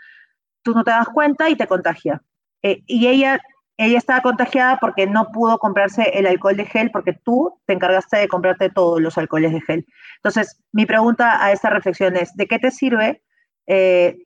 [0.63, 2.21] tú no te das cuenta y te contagia.
[2.61, 3.39] Eh, y ella
[3.77, 8.17] ella estaba contagiada porque no pudo comprarse el alcohol de gel porque tú te encargaste
[8.17, 9.85] de comprarte todos los alcoholes de gel.
[10.15, 13.21] Entonces, mi pregunta a esta reflexión es, ¿de qué te sirve
[13.67, 14.17] eh,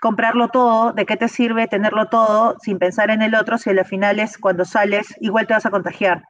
[0.00, 0.92] comprarlo todo?
[0.92, 4.36] ¿De qué te sirve tenerlo todo sin pensar en el otro si al final es
[4.36, 6.22] cuando sales igual te vas a contagiar?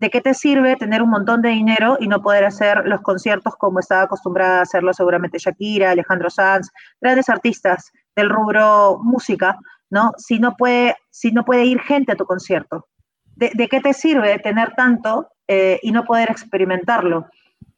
[0.00, 3.54] ¿De qué te sirve tener un montón de dinero y no poder hacer los conciertos
[3.56, 6.70] como estaba acostumbrada a hacerlo seguramente Shakira, Alejandro Sanz,
[7.00, 9.56] grandes artistas del rubro música?
[9.94, 10.12] ¿no?
[10.16, 12.88] Si no puede, si no puede ir gente a tu concierto.
[13.36, 17.26] ¿De, qué te sirve tener tanto eh, y no poder experimentarlo?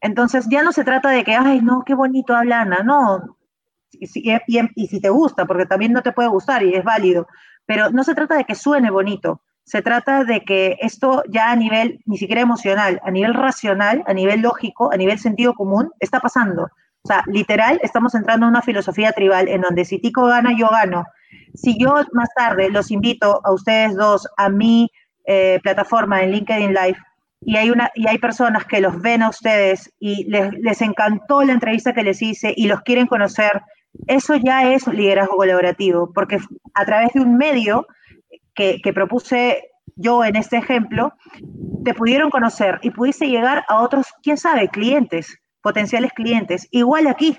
[0.00, 3.36] Entonces ya no se trata de que, ay, no, qué bonito habla no.
[3.92, 7.26] Y, y, si te gusta, porque también no te puede gustar y es válido,
[7.66, 11.56] pero no se trata de que suene bonito, se trata de que esto ya a
[11.56, 16.20] nivel ni siquiera emocional, a nivel racional, a nivel lógico, a nivel sentido común, está
[16.20, 16.70] pasando.
[17.02, 20.68] O sea, literal, estamos entrando en una filosofía tribal en donde si Tico gana, yo
[20.68, 21.04] gano
[21.56, 24.90] si yo más tarde los invito a ustedes dos a mi
[25.24, 26.98] eh, plataforma en LinkedIn Live
[27.40, 31.52] y hay, una, y hay personas que los ven a ustedes y les, encantó la
[31.52, 33.62] entrevista que les hice y los quieren conocer,
[34.06, 36.38] eso ya es liderazgo colaborativo, porque
[36.74, 37.86] a través de un medio
[38.56, 41.14] que, que propuse yo en este ejemplo,
[41.84, 46.68] te pudieron conocer y pudiste llegar a otros, quién sabe, clientes, potenciales clientes.
[46.70, 47.38] Igual aquí,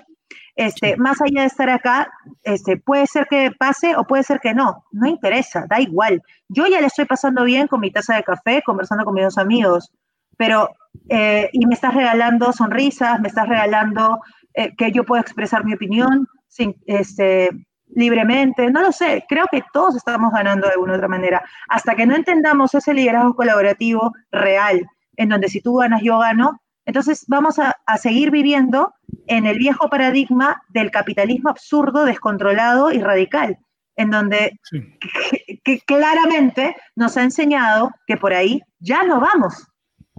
[0.56, 2.10] este, más allá de estar acá,
[2.42, 6.22] este, puede ser que pase o puede ser que no, no interesa, da igual.
[6.48, 9.38] Yo ya le estoy pasando bien con mi taza de café, conversando con mis dos
[9.38, 9.92] amigos,
[10.36, 10.70] pero,
[11.08, 14.20] eh, y me estás regalando sonrisas, me estás regalando
[14.54, 17.50] eh, que yo pueda expresar mi opinión sin, este,
[17.94, 21.42] libremente, no lo sé, creo que todos estamos ganando de alguna otra manera.
[21.68, 24.86] Hasta que no entendamos ese liderazgo colaborativo real,
[25.16, 28.94] en donde si tú ganas, yo gano, entonces vamos a, seguir viviendo
[29.26, 33.58] en el viejo paradigma del capitalismo absurdo, descontrolado y radical,
[33.96, 34.58] en donde
[35.64, 39.66] que, claramente nos ha enseñado que por ahí ya no vamos.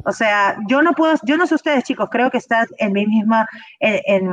[0.06, 3.08] O sea, yo no puedo, yo no sé ustedes chicos, creo que están en mi
[3.08, 3.48] misma,
[3.80, 4.32] en,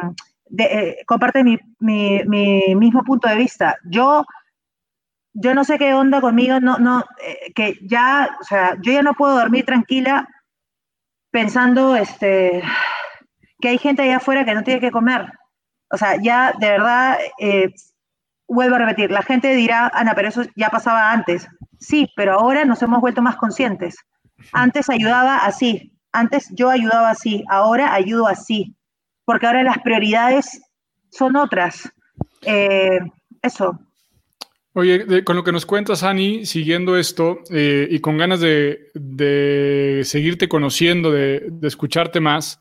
[0.58, 3.76] eh, comparte mi, mismo punto de vista.
[3.84, 4.24] Yo,
[5.32, 9.02] yo no sé qué onda conmigo, no, no, eh, que ya, o sea, yo ya
[9.02, 10.28] no puedo dormir tranquila
[11.30, 12.62] pensando este,
[13.60, 15.30] que hay gente allá afuera que no tiene que comer.
[15.90, 17.72] O sea, ya de verdad, eh,
[18.48, 21.48] vuelvo a repetir, la gente dirá, Ana, pero eso ya pasaba antes.
[21.78, 23.96] Sí, pero ahora nos hemos vuelto más conscientes.
[24.52, 28.75] Antes ayudaba así, antes yo ayudaba así, ahora ayudo así,
[29.26, 30.62] porque ahora las prioridades
[31.10, 31.92] son otras.
[32.42, 32.98] Eh,
[33.42, 33.78] eso,
[34.78, 40.50] Oye, con lo que nos cuentas, Ani, siguiendo esto eh, y con ganas de, seguirte
[40.50, 42.60] conociendo, de, escucharte más,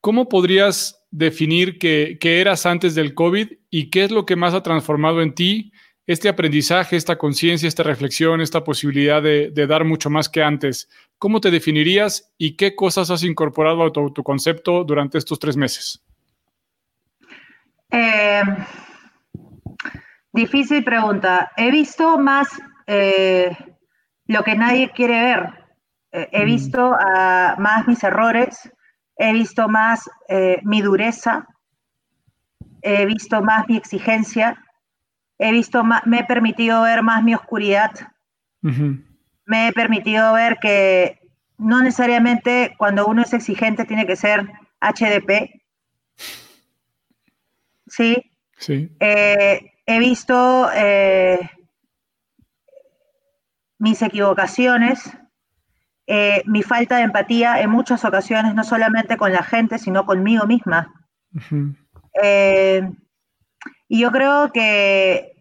[0.00, 4.64] ¿cómo podrías definir qué, eras antes del COVID y qué es lo que más ha
[4.64, 5.70] transformado en ti
[6.08, 10.88] este aprendizaje, esta conciencia, esta reflexión, esta posibilidad de, dar mucho más que antes?
[11.18, 16.02] ¿Cómo te definirías y qué cosas has incorporado a tu, concepto durante estos tres meses?
[17.90, 18.42] Eh,
[20.32, 21.50] difícil pregunta.
[21.56, 22.48] He visto más
[22.86, 23.56] eh,
[24.26, 25.64] lo que nadie quiere ver.
[26.12, 26.46] Eh, he mm.
[26.46, 26.90] visto
[27.58, 28.70] más mis errores,
[29.16, 30.08] he visto más
[30.62, 31.46] mi dureza,
[32.82, 34.62] he visto más mi exigencia,
[35.38, 37.92] he visto más, me he permitido ver más mi oscuridad
[39.46, 41.20] me he permitido ver que
[41.58, 44.46] no necesariamente cuando uno es exigente tiene que ser
[44.80, 45.62] HDP.
[47.86, 48.30] Sí.
[48.58, 48.90] Sí.
[49.00, 51.38] Eh, he visto eh,
[53.78, 55.10] mis equivocaciones,
[56.06, 60.46] eh, mi falta de empatía en muchas ocasiones, no solamente con la gente, sino conmigo
[60.46, 60.92] misma.
[63.88, 65.35] y yo creo que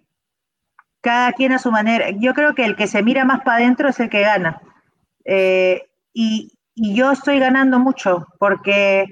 [1.05, 2.09] cada quien a su manera.
[2.09, 4.59] Yo creo que el que se mira más para adentro es el que gana.
[5.23, 9.05] Eh, y, yo estoy ganando mucho porque,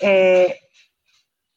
[0.00, 0.56] eh,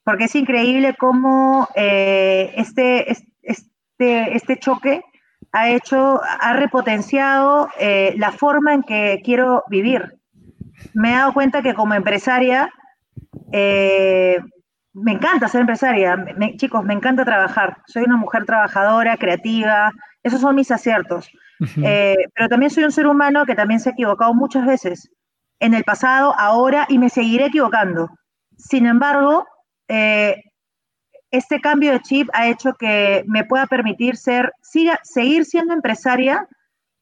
[0.05, 5.03] porque es increíble cómo eh, este, este, este choque
[5.51, 7.68] ha hecho, ha repotenciado
[8.16, 10.18] la forma en que quiero vivir.
[10.93, 12.72] Me he dado cuenta que como empresaria,
[14.95, 16.25] me encanta ser empresaria,
[16.55, 17.77] chicos, me encanta trabajar.
[17.85, 19.91] Soy una mujer trabajadora, creativa,
[20.23, 21.29] esos son mis aciertos.
[21.83, 25.09] Eh, pero también soy un ser humano que también se ha equivocado muchas veces,
[25.59, 28.09] en el pasado, ahora y me seguiré equivocando.
[28.57, 29.45] Sin embargo,
[29.89, 30.43] eh,
[31.31, 36.47] este cambio de chip ha hecho que me pueda permitir ser, siga, seguir siendo empresaria,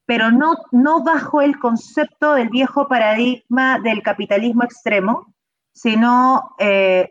[0.06, 5.34] pero no, no bajo el concepto del viejo paradigma del capitalismo extremo,
[5.74, 7.10] sino eh,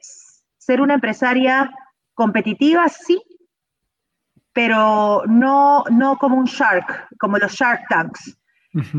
[0.64, 1.70] ser una empresaria
[2.14, 3.20] competitiva, sí,
[4.52, 8.38] pero no, no como un shark, como los Shark Tanks.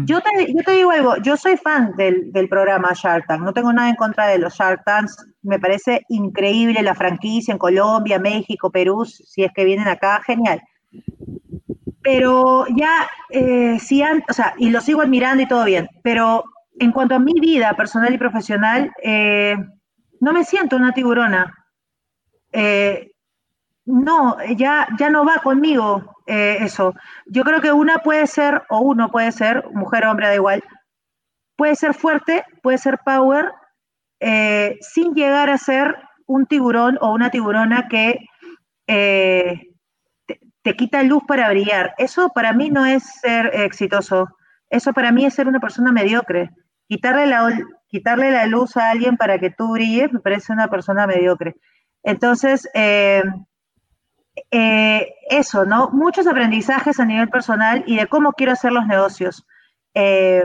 [0.05, 3.53] yo, te, yo te digo algo, yo soy fan del, del, programa Shark Tank, no
[3.53, 8.20] tengo nada en contra de los Shark Tanks, me parece increíble la franquicia en Colombia,
[8.20, 10.61] México, Perú, si es que vienen acá, genial.
[12.03, 16.43] Pero ya, eh, sí, o sea, y lo sigo admirando y todo bien, pero
[16.78, 19.55] en cuanto a mi vida personal y profesional, eh,
[20.24, 21.53] no me siento una tiburona.
[22.53, 23.11] Eh,
[23.84, 26.95] no, ya, ya no va conmigo eh, eso.
[27.26, 30.63] Yo creo que una puede ser, o uno puede ser, mujer o hombre, da igual,
[31.57, 33.51] puede ser fuerte, puede ser power,
[34.21, 35.93] eh, sin llegar a ser
[36.26, 38.26] un tiburón o una tiburona que
[38.88, 39.76] te,
[40.61, 41.95] te, quita luz para brillar.
[41.97, 44.30] Eso para mí no es ser exitoso.
[44.69, 46.49] Eso para mí es ser una persona mediocre.
[46.88, 47.59] Quitarle la,
[47.94, 51.56] quitarle la luz a alguien para que tú brilles me parece una persona mediocre.
[52.02, 53.22] Entonces, eh,
[54.50, 55.91] eh, eso, ¿no?
[55.91, 59.46] Muchos aprendizajes a nivel personal y de cómo quiero hacer los negocios.
[59.94, 60.44] Eh,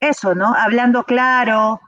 [0.00, 0.54] eso, ¿no?
[0.54, 1.80] Hablando claro.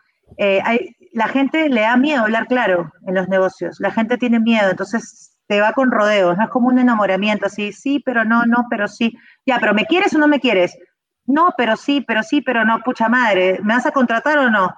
[1.12, 3.80] la gente le da miedo hablar claro en los negocios.
[3.80, 6.38] La gente tiene miedo, entonces te va con rodeos.
[6.38, 9.12] No es como un enamoramiento así, sí, pero no, no, pero sí.
[9.44, 10.78] Ya, pero ¿me quieres o no me quieres?
[11.26, 14.74] No, pero sí, pero sí, pero no, pucha madre, ¿me vas a contratar o no?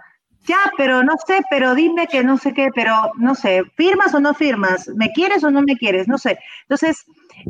[0.47, 4.21] Ya, pero no sé, pero dime que no sé qué, pero no sé, ¿firmas o
[4.21, 4.89] no firmas?
[4.95, 6.07] ¿Me quieres o no me quieres?
[6.07, 6.39] No sé.
[6.63, 7.05] Entonces,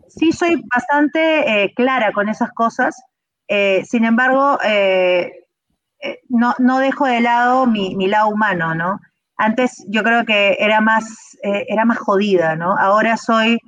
[0.09, 2.97] sí soy bastante eh, clara con esas cosas.
[3.49, 5.31] Eh, sin embargo, eh,
[6.29, 8.99] no, no, dejo de lado mi, mi, lado humano, ¿no?
[9.37, 12.77] Antes yo creo que era más, era más jodida, ¿no?
[12.79, 13.59] Ahora soy,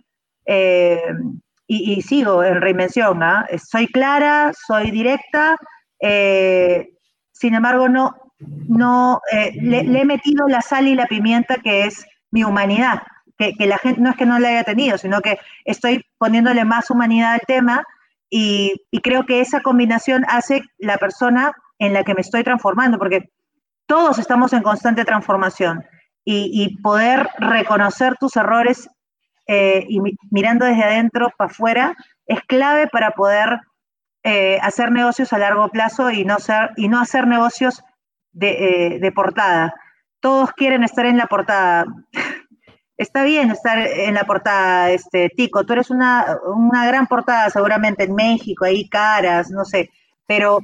[1.66, 3.47] y, sigo en reinvención, ¿ah?
[3.62, 5.57] Soy clara, soy directa,
[6.01, 12.07] sin embargo, no, no eh, le, he metido la sal y la pimienta que es
[12.30, 13.03] mi humanidad,
[13.36, 16.91] que, la gente no es que no la haya tenido, sino que estoy poniéndole más
[16.91, 17.84] humanidad al tema
[18.30, 23.30] y, creo que esa combinación hace la persona en la que me estoy transformando, porque
[23.86, 25.84] todos estamos en constante transformación
[26.24, 28.89] y, poder reconocer tus errores
[29.47, 33.61] eh, y mirando desde adentro para afuera es clave para poder
[34.24, 37.82] eh, hacer negocios a largo plazo y no, ser, y no hacer negocios
[38.41, 39.74] eh, de, portada.
[40.20, 41.86] Todos quieren estar en la portada.
[42.97, 45.64] Está bien estar en la portada, este, Tico.
[45.64, 46.39] Tú eres una,
[46.86, 49.91] gran portada seguramente en México, ahí caras, no sé.
[50.26, 50.61] Pero,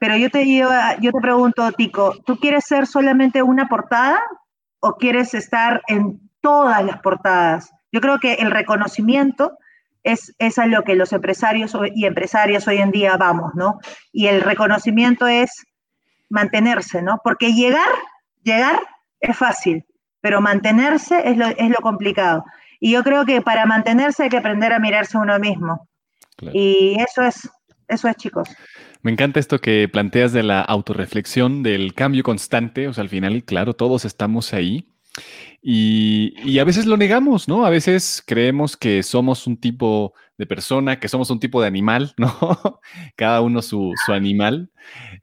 [0.00, 0.68] pero yo te yo
[1.12, 4.22] te pregunto, Tico, ¿tú quieres ser solamente una portada
[4.80, 7.70] o quieres estar en todas las portadas?
[7.92, 9.58] Yo creo que el reconocimiento
[10.02, 13.80] es, es a lo que los empresarios y empresarias hoy en día vamos, ¿no?
[14.12, 15.66] Y el reconocimiento es
[16.30, 17.20] mantenerse, ¿no?
[17.22, 17.88] Porque llegar,
[18.42, 18.80] llegar
[19.20, 19.84] es fácil,
[20.20, 22.44] pero mantenerse es lo, es lo complicado.
[22.80, 25.86] Y yo creo que para mantenerse hay que aprender a mirarse uno mismo.
[26.54, 27.48] Y eso es,
[27.86, 28.48] eso es, chicos.
[29.02, 32.88] Me encanta esto que planteas de la autorreflexión, del cambio constante.
[32.88, 34.88] O sea, al final, claro, todos estamos ahí.
[35.62, 37.66] Y, a veces lo negamos, ¿no?
[37.66, 42.14] A veces creemos que somos un tipo de persona, que somos un tipo de animal,
[42.16, 42.80] ¿no?
[43.14, 44.70] Cada uno su, animal.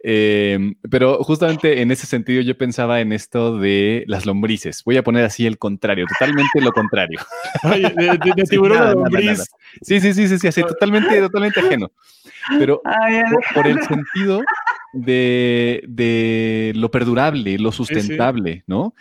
[0.03, 4.83] Em, pero justamente en ese sentido yo pensaba en esto de las lombrices.
[4.85, 7.19] Voy a poner así el contrario, totalmente lo contrario.
[7.63, 9.49] de, tiburón a lombriz.
[9.81, 11.91] Sí, sí, sí, sí, así, totalmente, totalmente ajeno.
[12.59, 12.79] Pero
[13.55, 14.43] por, el sentido
[14.93, 18.93] de, de, lo perdurable, lo sustentable, ¿no?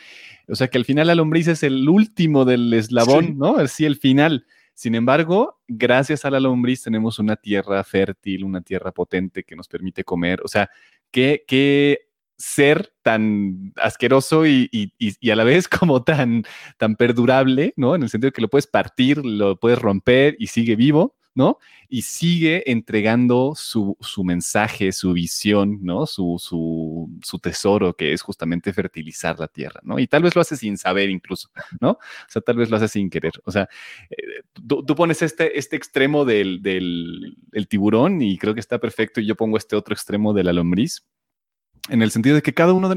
[0.48, 3.58] O sea que al final la lombriz es el último del eslabón, ¿no?
[3.58, 4.46] Así el final.
[4.76, 9.68] Sin embargo, gracias a la lombriz tenemos una tierra fértil, una tierra potente que nos
[9.68, 10.42] permite comer.
[10.44, 10.68] O sea,
[11.10, 16.44] qué, qué ser tan asqueroso y, y, a la vez como tan,
[16.76, 17.94] tan perdurable, ¿no?
[17.94, 21.16] En el sentido de que lo puedes partir, lo puedes romper y sigue vivo.
[21.36, 21.58] ¿No?
[21.88, 26.06] Y sigue entregando su, mensaje, su visión, ¿no?
[26.06, 29.98] Su, su, tesoro, que es justamente fertilizar la tierra, ¿no?
[29.98, 31.90] Y tal vez lo hace sin saber incluso, ¿no?
[31.90, 33.34] O sea, tal vez lo hace sin querer.
[33.44, 33.68] O sea,
[34.10, 34.16] eh,
[34.66, 37.36] tú, pones este, este extremo del, del,
[37.68, 41.04] tiburón y creo que está perfecto y yo pongo este otro extremo de la lombriz
[41.88, 42.90] en el sentido de que cada uno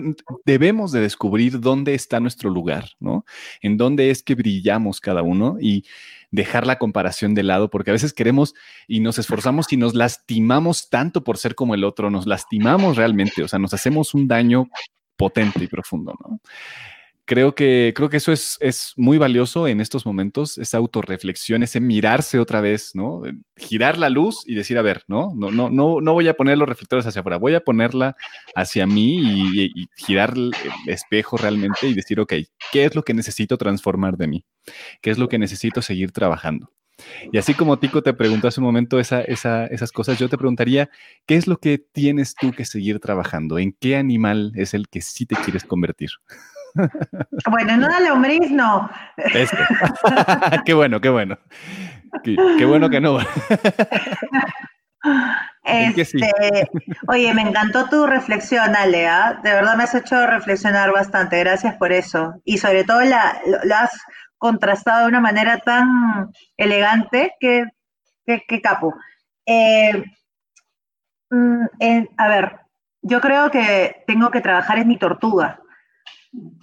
[0.45, 3.25] debemos de descubrir dónde está nuestro lugar, ¿no?
[3.61, 5.85] En dónde es que brillamos cada uno y
[6.31, 8.53] dejar la comparación de lado, porque a veces queremos
[8.87, 13.43] y nos esforzamos y nos lastimamos tanto por ser como el otro, nos lastimamos realmente,
[13.43, 14.69] o sea, nos hacemos un daño
[15.17, 16.39] potente y profundo, ¿no?
[17.29, 21.79] Creo que, creo que eso es, es muy valioso en estos momentos, esa autorreflexión, ese
[21.79, 23.21] mirarse otra vez, ¿no?
[23.55, 25.31] Girar la luz y decir, a ver, ¿no?
[25.35, 28.15] No, no, no, no voy a poner los reflectores hacia afuera, voy a ponerla
[28.55, 30.51] hacia mí y, girar el
[30.87, 32.33] espejo realmente y decir, ok,
[32.71, 34.45] ¿qué es lo que necesito transformar de mí?
[34.99, 36.71] ¿Qué es lo que necesito seguir trabajando?
[37.31, 40.37] Y así como Tico te preguntó hace un momento esa, esa, esas cosas, yo te
[40.37, 40.89] preguntaría,
[41.27, 43.59] ¿qué es lo que tienes tú que seguir trabajando?
[43.59, 46.09] ¿En qué animal es el que sí te quieres convertir?
[47.49, 48.89] Bueno, no la lombriz, no.
[49.17, 49.57] Este.
[50.65, 51.37] qué bueno, qué bueno.
[52.23, 53.19] Qué, bueno que no.
[55.63, 56.69] Este,
[57.07, 59.07] oye, me encantó tu reflexión, Ale.
[59.07, 59.39] ¿ah?
[59.43, 61.39] De verdad me has hecho reflexionar bastante.
[61.39, 62.33] Gracias por eso.
[62.43, 63.91] Y sobre todo la, lo has
[64.37, 67.65] contrastado de una manera tan elegante que,
[68.25, 68.95] que, capo.
[69.45, 70.03] Eh,
[71.29, 71.65] mm,
[72.17, 72.59] a ver,
[73.01, 75.59] yo creo que tengo que trabajar en mi tortuga.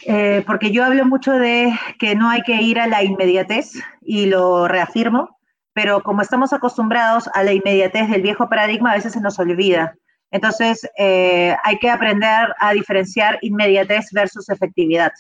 [0.07, 4.27] Eh, porque yo hablo mucho de que no hay que ir a la inmediatez y
[4.27, 5.39] lo reafirmo,
[5.73, 9.95] pero como estamos acostumbrados a la inmediatez del viejo paradigma, a veces se nos olvida.
[10.31, 15.13] Entonces, eh, hay que aprender a diferenciar inmediatez versus efectividad.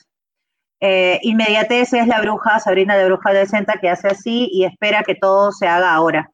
[0.81, 5.03] Eh, inmediatez es la bruja, Sabrina de Bruja de Senta, que hace así y espera
[5.03, 6.31] que todo se haga ahora.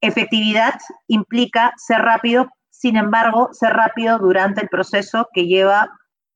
[0.00, 0.74] Efectividad
[1.08, 5.90] implica ser rápido, sin embargo, ser rápido durante el proceso que lleva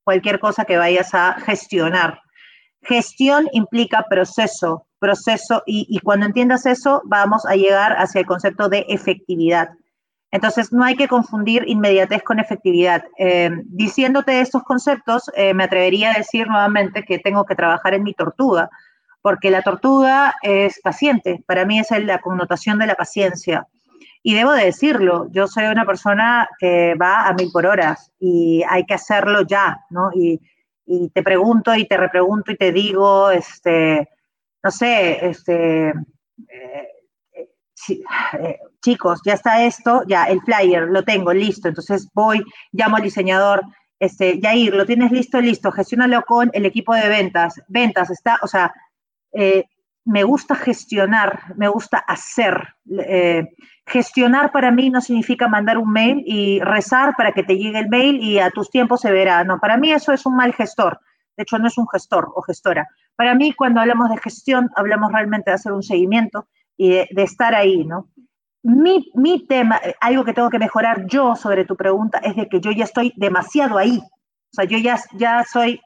[0.05, 2.20] cualquier cosa que vayas a gestionar.
[2.82, 8.84] Gestión implica proceso, proceso, y, cuando entiendas eso, vamos a llegar hacia el concepto de
[8.88, 9.70] efectividad.
[10.30, 13.05] Entonces, no hay que confundir inmediatez con efectividad.
[13.18, 18.02] Eh, diciéndote estos conceptos, eh, me atrevería a decir nuevamente que tengo que trabajar en
[18.02, 18.68] mi tortuga,
[19.22, 21.42] porque la tortuga es paciente.
[21.46, 23.66] Para mí es la connotación de la paciencia.
[24.27, 28.62] Y debo de decirlo, yo soy una persona que va a mil por horas y
[28.66, 30.11] hay que hacerlo ya, ¿no?
[30.14, 30.41] Y,
[31.14, 34.09] te pregunto y te repregunto y te digo, este,
[34.62, 36.89] no sé, este, eh,
[37.89, 43.03] eh, chicos, ya está esto, ya el flyer lo tengo listo, entonces voy, llamo al
[43.03, 43.62] diseñador,
[43.99, 48.47] este, Yair, lo tienes listo, listo, gestiónalo con el equipo de ventas, ventas, está, o
[48.47, 48.72] sea,
[49.33, 49.64] eh,
[50.05, 52.74] me gusta gestionar, me gusta hacer.
[52.98, 53.48] Eh,
[53.86, 57.88] gestionar para mí no significa mandar un mail y rezar para que te llegue el
[57.88, 59.44] mail y a tus tiempos se verá.
[59.44, 61.00] No, para mí eso es un mal gestor.
[61.36, 62.86] De hecho, no es un gestor o gestora.
[63.16, 67.55] Para mí, cuando hablamos de gestión, hablamos realmente de hacer un seguimiento y de, estar
[67.55, 68.09] ahí, ¿no?
[68.62, 72.61] Mi, mi, tema, algo que tengo que mejorar yo sobre tu pregunta, es de que
[72.61, 73.98] yo ya estoy demasiado ahí.
[73.98, 75.80] O sea, yo ya, ya soy,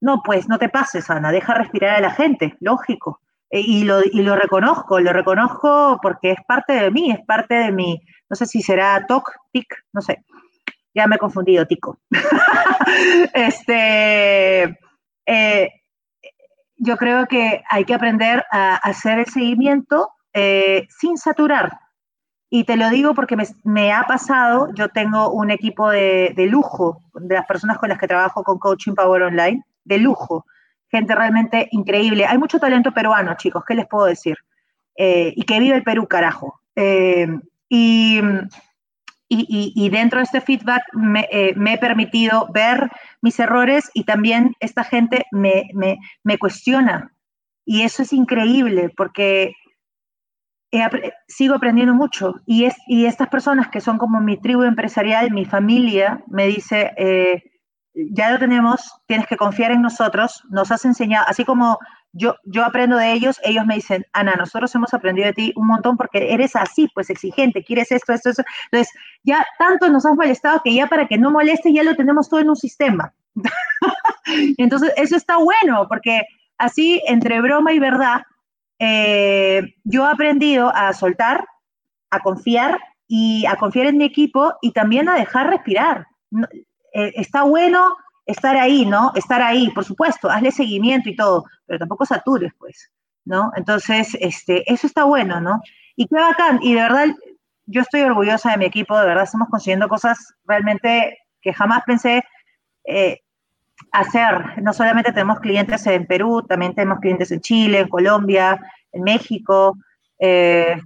[0.00, 3.21] no, pues no te pases, Ana, deja respirar a la gente, lógico.
[3.52, 7.54] Eh, y, lo, y lo reconozco, lo reconozco porque es parte de mí, es parte
[7.54, 8.00] de mi,
[8.30, 10.24] no sé si será TOC, TIC, no sé,
[10.94, 11.98] ya me he confundido, Tico.
[13.34, 14.78] este,
[15.26, 15.70] eh,
[16.76, 21.78] yo creo que hay que aprender a hacer el seguimiento eh, sin saturar.
[22.48, 27.02] Y te lo digo porque me, ha pasado, yo tengo un equipo de, de, lujo,
[27.14, 30.46] de las personas con las que trabajo con Coaching Power Online, de lujo
[30.92, 32.26] gente realmente increíble.
[32.26, 34.36] Hay mucho talento peruano, chicos, ¿qué les puedo decir?
[34.96, 36.60] Eh, y que vive el Perú, carajo.
[36.76, 37.26] Eh,
[37.68, 38.20] y,
[39.90, 42.90] dentro de este feedback me, eh, me, he permitido ver
[43.22, 47.12] mis errores y también esta gente me, me, me cuestiona.
[47.64, 49.54] Y eso es increíble porque
[51.26, 52.34] sigo aprendiendo mucho.
[52.46, 57.42] Y, y estas personas que son como mi tribu empresarial, mi familia, me dice, eh,
[57.94, 61.78] ya lo tenemos, tienes que confiar en nosotros, nos has enseñado, así como
[62.12, 65.66] yo, yo aprendo de ellos, ellos me dicen, Ana, nosotros hemos aprendido de ti un
[65.66, 68.42] montón porque eres así, pues exigente, quieres esto, esto, esto.
[68.70, 72.28] Entonces, ya tanto nos has molestado que ya para que no moleste ya lo tenemos
[72.28, 73.14] todo en un sistema.
[74.58, 76.22] Entonces, eso está bueno porque
[76.58, 78.22] así, entre broma y verdad,
[78.78, 81.46] eh, yo he aprendido a soltar,
[82.10, 86.06] a confiar y a confiar en mi equipo y también a dejar respirar.
[86.92, 89.12] Eh, está bueno estar ahí, ¿no?
[89.14, 92.90] Estar ahí, por supuesto, hazle seguimiento y todo, pero tampoco satures, pues,
[93.24, 93.52] ¿no?
[93.56, 95.60] Entonces, este, eso está bueno, ¿no?
[95.96, 97.06] Y qué bacán, y de verdad,
[97.66, 102.24] yo estoy orgullosa de mi equipo, de verdad, estamos consiguiendo cosas realmente que jamás pensé
[102.84, 103.20] eh,
[103.92, 104.62] hacer.
[104.62, 108.60] No solamente tenemos clientes en Perú, también tenemos clientes en Chile, en Colombia,
[108.92, 109.76] en México.
[110.18, 110.80] Eh,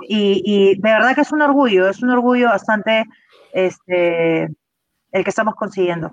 [0.00, 3.04] y, de verdad que es un orgullo, es un orgullo bastante
[3.52, 4.48] este,
[5.16, 6.12] el que estamos consiguiendo.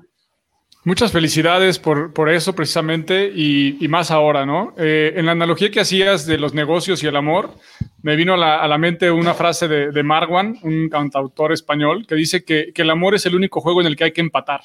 [0.86, 4.74] Muchas felicidades por, eso precisamente y, más ahora, ¿no?
[4.78, 7.52] Eh, en la analogía que hacías de los negocios y el amor,
[8.02, 12.44] me vino a la, mente una frase de, de, Marwan, un cantautor español, que dice
[12.44, 14.62] que, que el amor es el único juego en el que hay que empatar.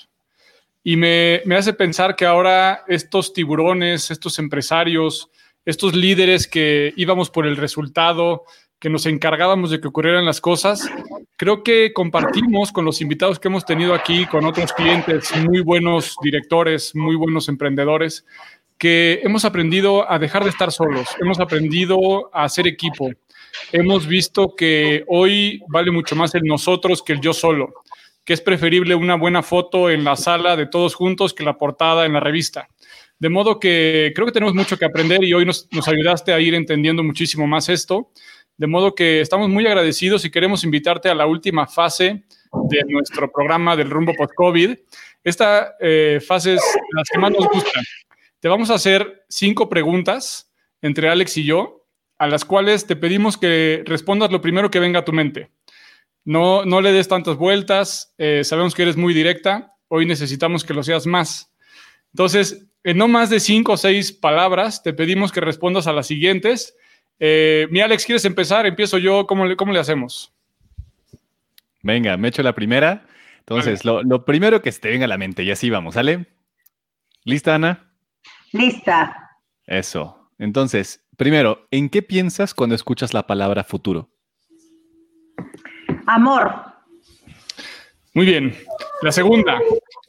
[0.82, 5.30] Y me, hace pensar que ahora estos tiburones, estos empresarios,
[5.64, 8.45] estos líderes que íbamos por el resultado,
[8.79, 10.89] que nos encargábamos de que ocurrieran las cosas,
[11.37, 16.16] creo que compartimos con los invitados que hemos tenido aquí, con otros clientes, muy buenos
[16.22, 18.24] directores, muy buenos emprendedores,
[18.76, 23.11] que hemos aprendido a dejar de estar solos, hemos aprendido a hacer equipo,
[23.72, 27.72] hemos visto que hoy vale mucho más el nosotros que el yo solo
[28.29, 32.05] que es preferible una buena foto en la sala de todos juntos que la portada
[32.05, 32.68] en la revista.
[33.18, 36.55] De modo que creo que tenemos mucho que aprender y hoy nos, ayudaste a ir
[36.55, 38.11] entendiendo muchísimo más esto.
[38.59, 42.25] De modo que estamos muy agradecidos y queremos invitarte a la última fase
[42.69, 44.77] de nuestro programa del rumbo post-COVID.
[45.23, 47.81] Esta eh, fase es la que más nos gusta.
[48.41, 50.53] Te vamos a hacer cinco preguntas
[50.83, 51.87] entre Alex y yo,
[52.19, 55.51] a las cuales te pedimos que respondas lo primero que venga a tu mente.
[56.25, 58.13] No, no le des tantas vueltas.
[58.19, 59.77] Eh, sabemos que eres muy directa.
[59.87, 61.55] Hoy necesitamos que lo seas más.
[62.13, 66.09] Entonces, en no más de cinco o seis palabras, te pedimos que respondas a las
[66.09, 66.75] siguientes.
[67.21, 68.66] Eh, mi Alex, ¿quieres empezar?
[68.66, 69.27] Empiezo yo.
[69.27, 70.33] ¿Cómo le, cómo le hacemos?
[71.83, 73.07] Venga, me echo la primera.
[73.41, 76.27] Entonces, lo, lo, primero que se te venga a la mente, y así vamos, ¿sale?
[77.25, 77.91] ¿Lista, Ana?
[78.53, 79.39] Lista.
[79.66, 80.31] Eso.
[80.39, 84.11] Entonces, primero, ¿en qué piensas cuando escuchas la palabra futuro?
[86.07, 86.69] Amor.
[88.14, 88.55] Muy bien.
[89.03, 89.61] La segunda,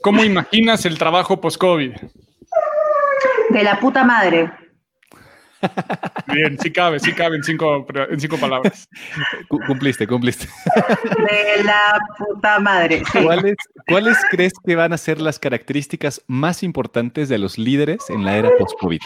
[0.02, 1.94] ¿cómo imaginas el trabajo post-COVID?
[3.50, 4.52] De la puta madre.
[6.28, 8.88] Bien, sí cabe, sí cabe en cinco, en cinco palabras.
[9.68, 10.48] Cumpliste, cumpliste.
[11.18, 13.04] De la puta madre.
[13.24, 13.56] ¿Cuáles,
[13.88, 18.38] ¿Cuáles crees que van a ser las características más importantes de los líderes en la
[18.38, 19.00] era post-COVID?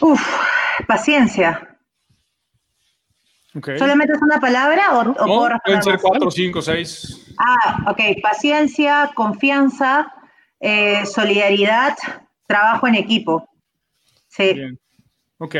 [0.00, 0.22] Uf,
[0.86, 1.68] paciencia.
[3.78, 7.32] ¿Solamente es una palabra o, o Pueden ser cuatro, cinco, seis.
[7.38, 8.00] Ah, ok.
[8.20, 10.12] Paciencia, confianza,
[10.58, 11.96] eh, solidaridad,
[12.48, 13.48] trabajo en equipo.
[14.28, 14.54] Sí.
[14.54, 14.78] Bien.
[15.44, 15.56] Ok.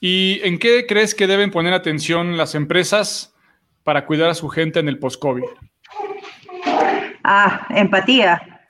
[0.00, 3.34] ¿Y en qué crees que deben poner atención las empresas
[3.82, 5.44] para cuidar a su gente en el post-COVID?
[7.24, 8.60] Ah, empatía.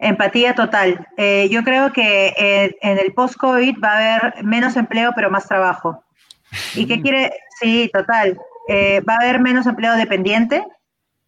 [0.00, 1.06] Empatía total.
[1.16, 5.46] Eh, yo creo que eh, en el post-COVID va a haber menos empleo, pero más
[5.46, 6.02] trabajo.
[6.74, 7.32] ¿Y qué quiere?
[7.60, 8.36] Sí, total.
[8.66, 10.66] Eh, va a haber menos empleo dependiente,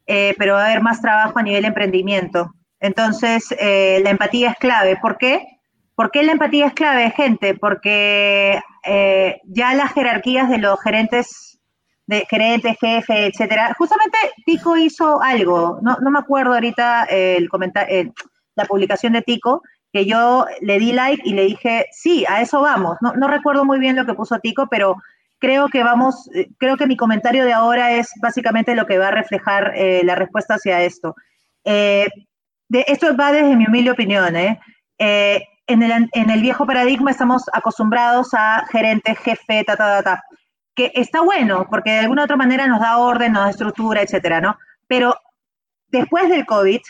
[0.09, 2.53] eh, pero va a haber más trabajo a nivel emprendimiento.
[2.81, 4.99] Entonces, la empatía es clave.
[5.01, 5.54] ¿Por qué?
[5.95, 7.55] ¿Por qué la empatía es clave, gente?
[7.55, 11.59] Porque ya las jerarquías de los gerentes,
[12.07, 18.13] de gerentes, jefe, etcétera, justamente Tico hizo algo, no, no me acuerdo ahorita el comentario,
[18.57, 19.63] la publicación de Tico,
[19.95, 22.97] que yo le di like y le dije, sí, a eso vamos.
[23.01, 24.97] No, no recuerdo muy bien lo que puso Tico, pero
[25.39, 29.09] creo que vamos, eh, creo que mi comentario de ahora es básicamente lo que va
[29.09, 31.15] a reflejar eh, la respuesta hacia esto.
[31.65, 32.09] Eh,
[32.69, 34.35] de, esto va desde mi humilde opinión.
[35.67, 40.25] En, el, en el viejo paradigma estamos acostumbrados a gerente, jefe, ta, ta, ta, ta,
[40.75, 44.41] que está bueno porque de alguna otra manera nos da orden, nos da estructura, etcétera,
[44.41, 44.59] ¿no?
[44.87, 45.15] Pero
[45.89, 46.81] después del COVID,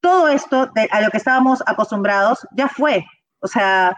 [0.00, 3.06] todo esto a lo que estábamos acostumbrados ya fue.
[3.40, 3.96] O sea,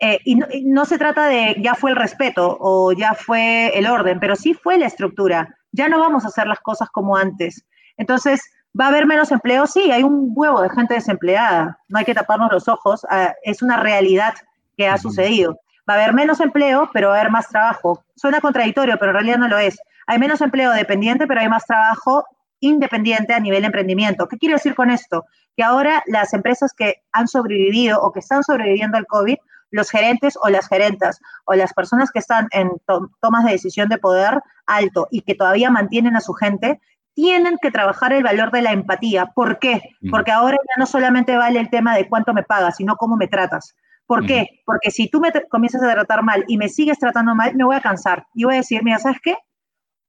[0.00, 4.18] eh, y, no, se trata de ya fue el respeto o ya fue el orden,
[4.18, 5.54] pero sí fue la estructura.
[5.72, 7.64] Ya no vamos a hacer las cosas como antes.
[7.96, 8.42] Entonces,
[8.78, 9.66] ¿va a haber menos empleo?
[9.66, 11.78] Sí, hay un huevo de gente desempleada.
[11.88, 13.06] No hay que taparnos los ojos.
[13.10, 14.34] Ah, es una realidad
[14.76, 15.58] que ha sucedido.
[15.88, 18.04] Va a haber menos empleo, pero va a haber más trabajo.
[18.16, 19.78] Suena contradictorio, pero en realidad no lo es.
[20.06, 22.24] Hay menos empleo dependiente, pero hay más trabajo
[22.60, 24.28] independiente a nivel de emprendimiento.
[24.28, 25.24] ¿Qué quiero decir con esto?
[25.56, 29.36] Que ahora las empresas que han sobrevivido o que están sobreviviendo al COVID,
[29.70, 33.98] los gerentes o las gerentas o las personas que están en tomas de decisión de
[33.98, 36.80] poder alto y que todavía mantienen a su gente,
[37.16, 39.24] tienen que trabajar el valor de la empatía.
[39.34, 39.80] ¿Por qué?
[40.10, 43.26] Porque ahora ya no solamente vale el tema de cuánto me pagas, sino cómo me
[43.26, 43.74] tratas.
[44.04, 44.60] ¿Por qué?
[44.66, 47.74] Porque si tú me comienzas a tratar mal y me sigues tratando mal, me voy
[47.74, 49.34] a cansar y voy a decir, mira, ¿sabes qué?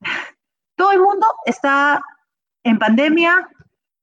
[0.75, 2.01] Todo el mundo está
[2.63, 3.47] en pandemia,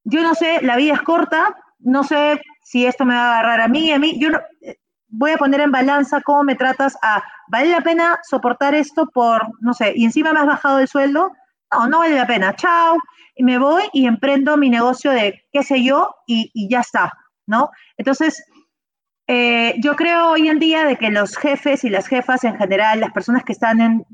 [0.05, 3.61] yo no sé, la vida es corta, no sé si esto me va a agarrar
[3.61, 4.79] a mí, a mí, yo no, eh,
[5.09, 9.47] voy a poner en balanza cómo me tratas a, ¿vale la pena soportar esto por,
[9.61, 11.31] no sé, y encima me has bajado el sueldo?
[11.75, 12.99] No, no vale la pena, chao,
[13.35, 17.12] y me voy y emprendo mi negocio de qué sé yo y, ya está,
[17.47, 17.70] ¿no?
[17.97, 18.45] Entonces,
[19.27, 23.01] eh, yo creo hoy en día de que los jefes y las jefas en general,
[23.01, 24.05] las personas que están en,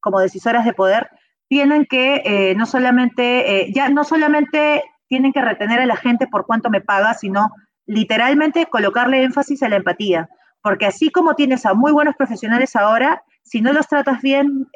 [0.00, 1.08] como decisoras de poder,
[1.48, 6.26] tienen que eh, no solamente, eh, ya no solamente tienen que retener a la gente
[6.26, 7.50] por cuánto me paga, sino
[7.86, 10.28] literalmente colocarle énfasis a la empatía.
[10.62, 14.66] Porque así como tienes a muy buenos profesionales ahora, si no los tratas bien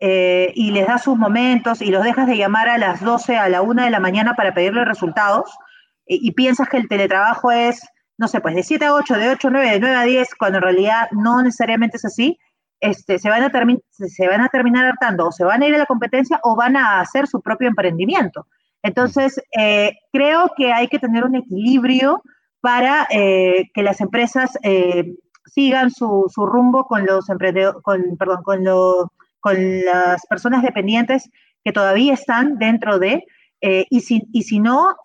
[0.00, 3.62] y les das sus momentos y los dejas de llamar a las 12, a la
[3.62, 5.50] 1 de la mañana para pedirle resultados,
[6.06, 7.82] y piensas que el teletrabajo es
[8.18, 10.34] no sé, pues de 7 a 8, de 8 a 9, de 9 a 10,
[10.34, 12.36] cuando en realidad no necesariamente es así,
[12.80, 13.50] este, se, van a
[13.90, 16.76] se van a terminar hartando o se van a ir a la competencia o van
[16.76, 18.46] a hacer su propio emprendimiento.
[18.82, 22.22] Entonces, eh, creo que hay que tener un equilibrio
[22.60, 25.14] para eh, que las empresas eh,
[25.46, 31.30] sigan su, su, rumbo con los emprendedores, con, perdón, con, lo, con las personas dependientes
[31.64, 33.24] que todavía están dentro de,
[33.60, 34.96] y, si, y si no,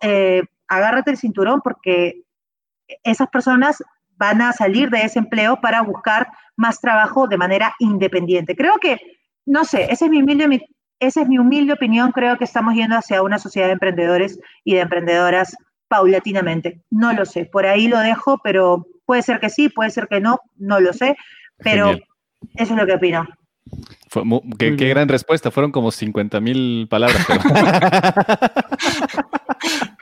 [0.68, 2.22] agárrate el cinturón porque
[3.02, 3.82] esas personas
[4.16, 8.54] van a salir de ese empleo para buscar más trabajo de manera independiente.
[8.54, 8.98] Creo que,
[9.44, 10.66] no sé, esa es mi humilde,
[11.00, 14.74] esa es mi humilde opinión, creo que estamos yendo hacia una sociedad de emprendedores y
[14.74, 15.56] de emprendedoras
[15.88, 16.82] paulatinamente.
[16.90, 20.20] No lo sé, por ahí lo dejo, pero puede ser que sí, puede ser que
[20.20, 21.16] no, no lo sé,
[21.58, 23.26] pero eso es lo que opino.
[24.58, 27.26] Qué, gran respuesta, fueron como 50 mil palabras.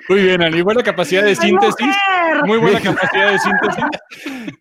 [0.08, 0.62] Muy bien, Ani.
[0.62, 1.96] Buena capacidad de síntesis.
[2.44, 3.84] Muy buena capacidad de síntesis.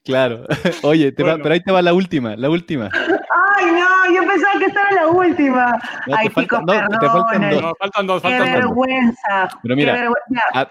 [0.05, 0.45] Claro.
[0.83, 2.89] Oye, pero ahí te va la última, la última.
[2.93, 5.79] Ay, no, yo pensaba que esta era la última.
[6.15, 7.61] Ay, chicos, no, te faltan dos.
[7.61, 9.49] No, faltan dos, faltan Qué vergüenza.
[9.63, 10.09] Pero mira,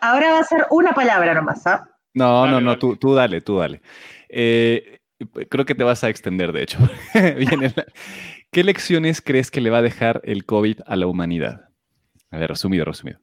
[0.00, 1.86] ahora va a ser una palabra nomás, ¿ah?
[2.14, 3.82] No, no, no, tú, tú dale, tú dale.
[4.28, 5.00] Eh,
[5.48, 6.78] creo que te vas a extender, de hecho.
[8.53, 11.68] ¿Qué lecciones crees que le va a dejar el COVID a la humanidad?
[12.32, 13.20] A ver, resumido, resumido.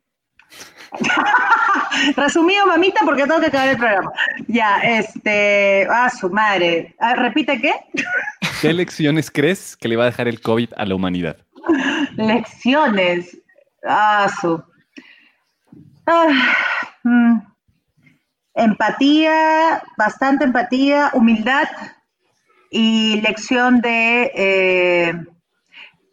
[2.15, 4.11] Resumido, mamita, porque tengo que acabar el programa.
[4.47, 5.85] Ya, este.
[5.89, 6.95] Ah, su madre.
[6.99, 7.73] Ah, ¿Repite qué?
[8.61, 11.37] ¿Qué lecciones crees que le va a dejar el COVID a la humanidad?
[12.15, 13.37] Lecciones.
[13.85, 14.63] Ah, su.
[16.05, 16.27] Ah,
[17.03, 17.39] mm.
[18.53, 21.67] Empatía, bastante empatía, humildad
[22.69, 24.31] y lección de.
[24.35, 25.13] Eh,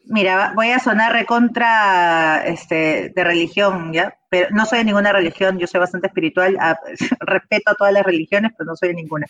[0.07, 4.17] mira, voy a sonar recontra este, de religión, ¿ya?
[4.29, 6.57] Pero no soy de ninguna religión, yo soy bastante espiritual,
[7.21, 9.27] respeto a todas las religiones, pero no soy de ninguna.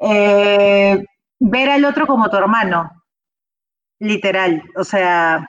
[0.00, 1.04] Eh,
[1.38, 2.90] ver al otro como tu hermano,
[3.98, 5.46] literal, o sea,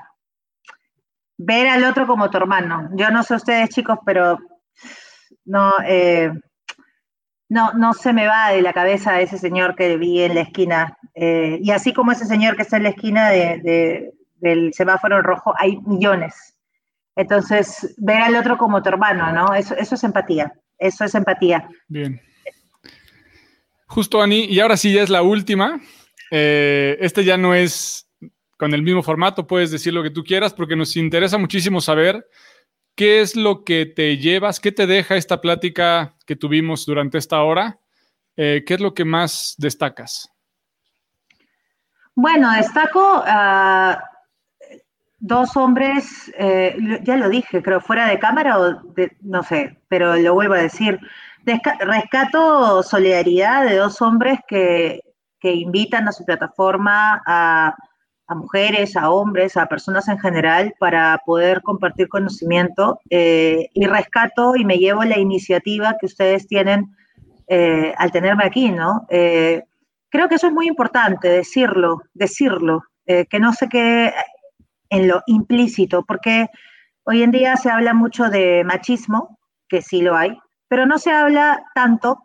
[1.38, 2.90] ver al otro como tu hermano.
[2.96, 4.38] Yo no sé ustedes, chicos, pero
[5.46, 6.32] no, eh,
[7.52, 10.98] no, no se me va de la cabeza ese señor que vi en la esquina.
[11.14, 15.54] Eh, y así como ese señor que está en la esquina de del semáforo rojo,
[15.58, 16.56] hay millones.
[17.16, 19.54] Entonces, ver al otro como tu hermano, ¿no?
[19.54, 21.70] Eso, eso es empatía, eso es empatía.
[21.88, 22.20] Bien.
[23.86, 25.80] Justo, Ani, y ahora sí ya es la última.
[26.32, 28.10] Eh, este ya no es
[28.58, 32.26] con el mismo formato, puedes decir lo que tú quieras, porque nos interesa muchísimo saber
[33.02, 37.42] qué es lo que te llevas, qué te deja esta plática que tuvimos durante esta
[37.42, 37.80] hora,
[38.38, 40.32] eh, qué es lo que más destacas.
[42.14, 43.96] Bueno, destaco uh,
[45.18, 48.84] dos hombres, eh, ya lo dije, creo, fuera de cámara o
[49.22, 51.00] no sé, pero lo vuelvo a decir.
[51.80, 55.02] rescato solidaridad de dos hombres que,
[55.42, 57.76] invitan a su plataforma a,
[58.36, 64.66] mujeres, a hombres, a personas en general para poder compartir conocimiento eh, y rescato y
[64.66, 66.96] me llevo la iniciativa que ustedes tienen
[67.48, 69.06] eh, al tenerme aquí, ¿no?
[69.10, 74.14] creo que eso es muy importante, decirlo, decirlo, que no se quede
[74.90, 76.50] en lo implícito, porque
[77.04, 81.12] hoy en día se habla mucho de machismo, que sí lo hay, pero no se
[81.12, 82.24] habla tanto,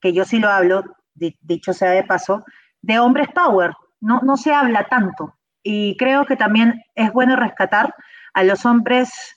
[0.00, 0.84] que yo sí lo hablo,
[1.14, 2.44] dicho sea de paso,
[2.82, 5.33] de hombres power, no, no se habla tanto.
[5.64, 7.92] Y creo que también es bueno rescatar
[8.34, 9.34] a los hombres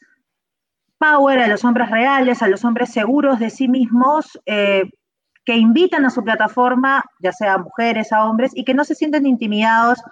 [1.00, 4.84] power, a los hombres reales, a los hombres seguros de sí mismos, eh,
[5.46, 9.26] que invitan a su plataforma, ya sea mujeres, a hombres, y que no se sienten
[9.26, 10.04] intimidados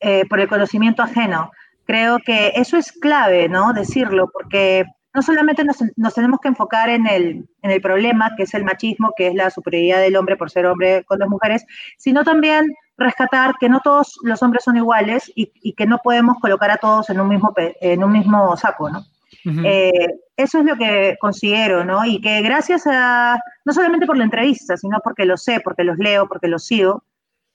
[0.00, 1.50] eh, por el conocimiento ajeno.
[1.86, 3.72] Creo que eso es clave, ¿no?
[3.72, 4.84] Decirlo, porque
[5.14, 9.12] no solamente nos, tenemos que enfocar en el, en el, problema, que es el machismo,
[9.16, 11.64] que es la superioridad del hombre por ser hombre con las mujeres,
[11.96, 12.66] sino también
[12.96, 16.76] rescatar que no todos los hombres son iguales y, y que no podemos colocar a
[16.76, 19.04] todos en un mismo, en un mismo saco, ¿no?
[19.46, 22.04] Eh, eso es lo que considero, ¿no?
[22.04, 25.98] Y que gracias a, no solamente por la entrevista, sino porque lo sé, porque los
[25.98, 27.04] leo, porque los sigo,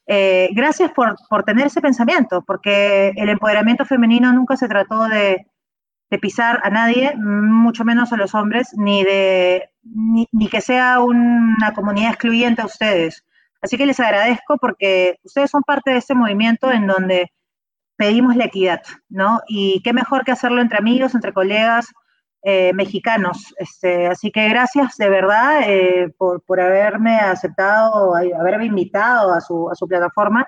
[0.06, 5.48] eh, gracias por, por, tener ese pensamiento, porque el empoderamiento femenino nunca se trató de,
[6.10, 11.00] de pisar a nadie, mucho menos a los hombres, ni de ni, ni, que sea
[11.00, 13.26] una comunidad excluyente a ustedes.
[13.62, 17.32] Así que les agradezco porque ustedes son parte de este movimiento en donde
[17.98, 19.42] pedimos la equidad, ¿no?
[19.48, 21.88] Y qué mejor que hacerlo entre amigos, entre colegas
[22.44, 23.54] eh, mexicanos.
[23.58, 29.70] Este, así que gracias de verdad eh, por, por, haberme aceptado, haberme invitado a su,
[29.70, 30.48] a su, plataforma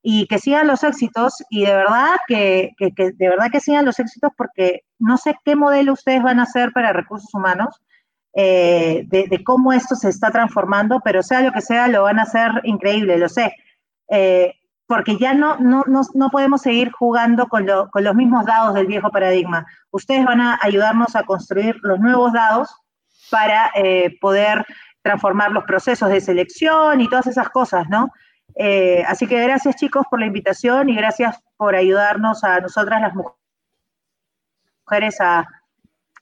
[0.00, 3.84] y que sigan los éxitos y de verdad que, que, que, de verdad que sigan
[3.84, 7.82] los éxitos porque no sé qué modelo ustedes van a hacer para recursos humanos,
[8.38, 12.24] eh, de, cómo esto se está transformando, pero sea lo que sea, lo van a
[12.24, 13.54] hacer increíble, lo sé.
[14.10, 14.52] Eh,
[14.86, 18.74] porque ya no, no, no, no podemos seguir jugando con, lo, con, los mismos dados
[18.74, 19.64] del viejo paradigma.
[19.90, 22.68] Ustedes van a ayudarnos a construir los nuevos dados
[23.30, 24.66] para eh, poder
[25.00, 28.10] transformar los procesos de selección y todas esas cosas, ¿no?
[29.06, 33.12] Así que gracias chicos por la invitación y gracias por ayudarnos a nosotras las
[34.86, 35.46] mujeres a,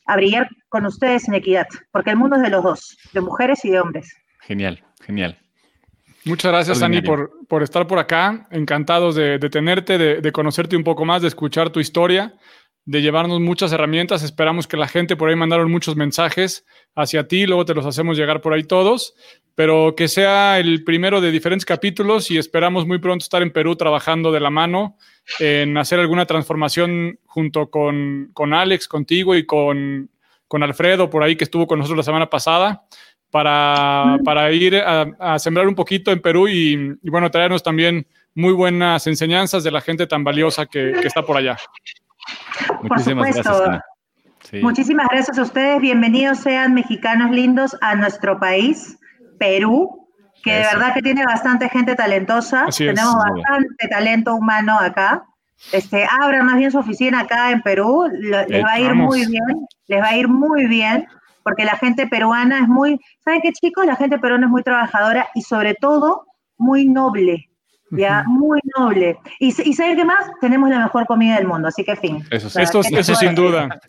[0.07, 3.65] a brillar con ustedes en equidad, porque el mundo es de los dos, de mujeres
[3.65, 4.17] y de hombres.
[4.41, 5.39] Genial, genial.
[6.25, 8.47] Muchas gracias, Ani, por, por, estar por acá.
[8.51, 12.35] Encantados de, de tenerte, de, de, conocerte un poco más, de escuchar tu historia,
[12.87, 14.22] de llevarnos muchas herramientas.
[14.22, 18.16] Esperamos que la gente por ahí mandaron muchos mensajes hacia ti, luego te los hacemos
[18.16, 19.14] llegar por ahí todos,
[19.55, 23.76] pero que sea el primero de diferentes capítulos y esperamos muy pronto estar en Perú
[23.76, 24.97] trabajando de la mano
[25.39, 30.11] en hacer alguna transformación junto con, con Alex, contigo y con,
[30.47, 32.85] con Alfredo por ahí que estuvo con nosotros la semana pasada
[33.30, 38.07] para, para ir a, a, sembrar un poquito en Perú y, y, bueno, traernos también
[38.32, 41.57] muy buenas enseñanzas de la gente tan valiosa que, que está por allá.
[42.83, 43.01] Muchísimas por
[43.37, 43.62] supuesto.
[43.62, 43.85] gracias.
[44.43, 44.61] Sí.
[44.62, 45.81] Muchísimas gracias a ustedes.
[45.81, 48.99] Bienvenidos sean mexicanos lindos a nuestro país,
[49.39, 50.09] Perú,
[50.43, 50.68] que Eso.
[50.70, 52.64] de verdad que tiene bastante gente talentosa.
[52.66, 53.33] Así Tenemos es.
[53.33, 55.25] bastante talento humano acá.
[55.72, 59.07] Este, abran más bien su oficina acá en Perú, les eh, va a ir vamos.
[59.07, 61.07] muy bien, les va a ir muy bien
[61.43, 63.87] porque la gente peruana es muy, ¿saben qué chicos?
[63.87, 66.27] La gente peruana es muy trabajadora y sobre todo
[66.59, 67.51] muy noble,
[67.97, 68.24] ¿ya?
[68.26, 69.18] Muy noble.
[69.40, 70.26] Y, y ¿saben qué más?
[70.40, 72.24] Tenemos la mejor comida del mundo, así que fin.
[72.30, 73.80] Eso, o sea, esto, eso sin duda.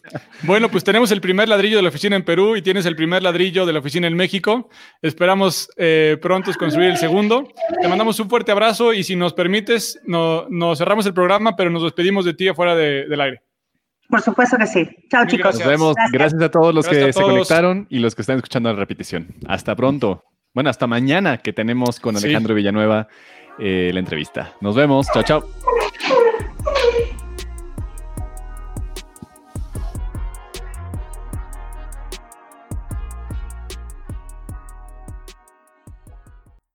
[0.44, 3.24] Bueno, pues tenemos el primer ladrillo de la oficina en Perú y tienes el primer
[3.24, 4.70] ladrillo de la oficina en México.
[5.02, 7.48] Esperamos eh, pronto construir el segundo.
[7.82, 11.70] Te mandamos un fuerte abrazo y si nos permites, no, nos cerramos el programa, pero
[11.70, 13.42] nos despedimos de ti afuera de, del aire.
[14.08, 14.88] Por supuesto que sí.
[15.10, 15.58] Chao, chicos.
[15.58, 15.96] Nos vemos.
[15.96, 17.26] Gracias, gracias a todos los gracias que todos.
[17.26, 19.28] se conectaron y los que están escuchando la repetición.
[19.48, 20.24] Hasta pronto.
[20.54, 22.58] Bueno, hasta mañana que tenemos con Alejandro sí.
[22.58, 23.08] Villanueva
[23.60, 24.54] eh, la entrevista.
[24.62, 25.08] Nos vemos.
[25.14, 25.44] Chao, chao.